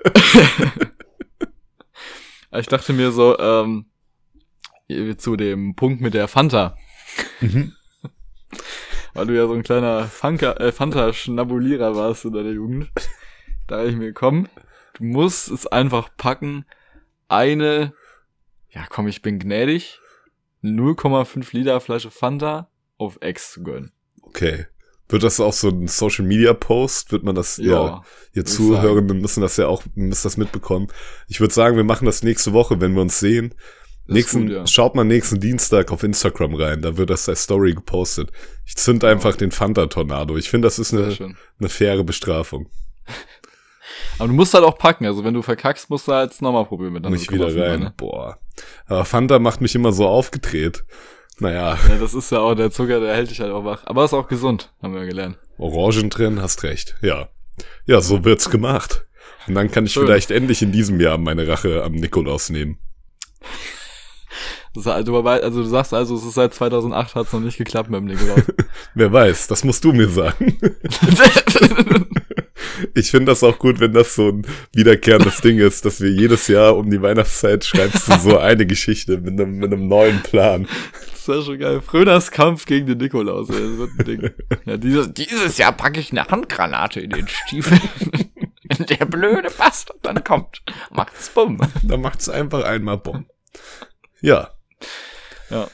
[2.52, 3.86] ich dachte mir so, ähm,
[5.18, 6.76] zu dem Punkt mit der Fanta.
[7.40, 7.74] Mhm.
[9.14, 12.90] Weil du ja so ein kleiner Fanka, äh, Fanta-Schnabulierer warst in deiner Jugend.
[13.66, 14.48] Da habe ich mir gekommen,
[14.94, 16.64] du musst es einfach packen,
[17.28, 17.92] eine,
[18.70, 20.00] ja komm, ich bin gnädig,
[20.62, 23.92] 0,5 Liter Flasche Fanta auf Ex zu gönnen.
[24.22, 24.66] Okay.
[25.10, 27.10] Wird das auch so ein Social Media Post?
[27.12, 28.02] Wird man das, ja, ja
[28.32, 30.88] ihr Zuhörenden müssen das ja auch, müssen das mitbekommen.
[31.28, 33.54] Ich würde sagen, wir machen das nächste Woche, wenn wir uns sehen.
[34.06, 34.66] nächsten, gut, ja.
[34.66, 38.30] schaut mal nächsten Dienstag auf Instagram rein, da wird das als Story gepostet.
[38.66, 40.36] Ich zünd einfach den Fanta-Tornado.
[40.36, 42.68] Ich finde, das ist eine, eine faire Bestrafung.
[44.18, 45.06] Aber du musst halt auch packen.
[45.06, 47.80] Also wenn du verkackst, musst du halt nochmal probieren mit Nicht wieder rein.
[47.80, 47.94] Ne?
[47.96, 48.38] Boah.
[48.86, 50.84] Aber Fanta macht mich immer so aufgedreht.
[51.40, 51.78] Naja.
[51.88, 53.82] Ja, das ist ja auch der Zucker, der hält dich halt auch wach.
[53.86, 55.38] Aber ist auch gesund, haben wir gelernt.
[55.58, 56.96] Orangen drin, hast recht.
[57.02, 57.28] Ja.
[57.86, 59.06] Ja, so wird's gemacht.
[59.46, 60.04] Und dann kann ich Schön.
[60.04, 62.78] vielleicht endlich in diesem Jahr meine Rache am Nikolaus nehmen.
[64.74, 67.90] Das, also, also du sagst also, es ist seit 2008 hat es noch nicht geklappt
[67.90, 68.42] mit dem Nikolaus.
[68.94, 70.58] Wer weiß, das musst du mir sagen.
[72.94, 76.48] ich finde das auch gut, wenn das so ein wiederkehrendes Ding ist, dass wir jedes
[76.48, 80.66] Jahr um die Weihnachtszeit schreibst du so eine Geschichte mit einem, mit einem neuen Plan.
[81.12, 81.80] Das wäre schon geil.
[81.82, 83.56] Fröners Kampf gegen den Nikolaus, ey.
[83.56, 84.30] das wird ein Ding.
[84.64, 87.78] Ja, dieses, dieses Jahr packe ich eine Handgranate in den Stiefel.
[88.88, 91.58] Der blöde Bastard dann kommt, macht's bumm.
[91.82, 93.26] Dann macht's einfach einmal bumm.
[94.20, 94.50] Ja.
[95.50, 95.68] Ja.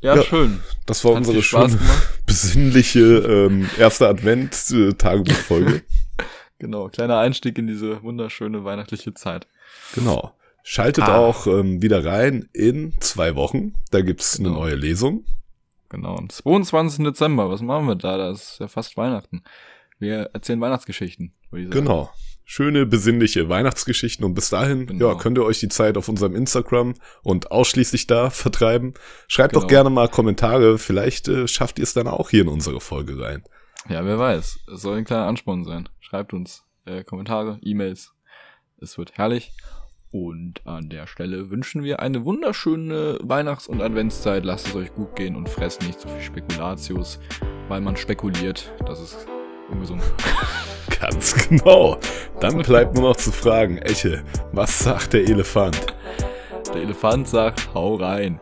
[0.00, 0.60] Ja, ja, schön.
[0.84, 1.78] Das war Hat unsere schöne,
[2.26, 5.82] besinnliche ähm, erste Advent-Tagebuchfolge.
[6.58, 9.46] Genau, kleiner Einstieg in diese wunderschöne weihnachtliche Zeit.
[9.94, 10.32] Genau.
[10.62, 11.18] Schaltet ah.
[11.18, 13.74] auch ähm, wieder rein in zwei Wochen.
[13.90, 14.50] Da gibt's genau.
[14.50, 15.24] eine neue Lesung.
[15.88, 17.04] Genau, am 22.
[17.04, 17.48] Dezember.
[17.50, 18.16] Was machen wir da?
[18.16, 19.42] Das ist ja fast Weihnachten.
[19.98, 21.32] Wir erzählen Weihnachtsgeschichten.
[21.52, 22.10] Genau
[22.46, 25.08] schöne, besinnliche Weihnachtsgeschichten und bis dahin, genau.
[25.08, 28.94] ja, könnt ihr euch die Zeit auf unserem Instagram und ausschließlich da vertreiben.
[29.28, 29.62] Schreibt genau.
[29.62, 33.20] doch gerne mal Kommentare, vielleicht äh, schafft ihr es dann auch hier in unsere Folge
[33.20, 33.42] rein.
[33.88, 34.60] Ja, wer weiß.
[34.74, 35.88] Es soll ein kleiner Ansporn sein.
[36.00, 38.14] Schreibt uns äh, Kommentare, E-Mails.
[38.80, 39.52] Es wird herrlich.
[40.10, 44.44] Und an der Stelle wünschen wir eine wunderschöne Weihnachts- und Adventszeit.
[44.44, 47.20] Lasst es euch gut gehen und fresst nicht so viel Spekulatius,
[47.68, 48.72] weil man spekuliert.
[48.86, 49.26] Das ist
[49.70, 50.02] ungesund.
[51.00, 51.98] Ganz genau.
[52.40, 55.94] Dann bleibt nur noch zu fragen, Eche, was sagt der Elefant?
[56.74, 58.40] Der Elefant sagt, hau rein.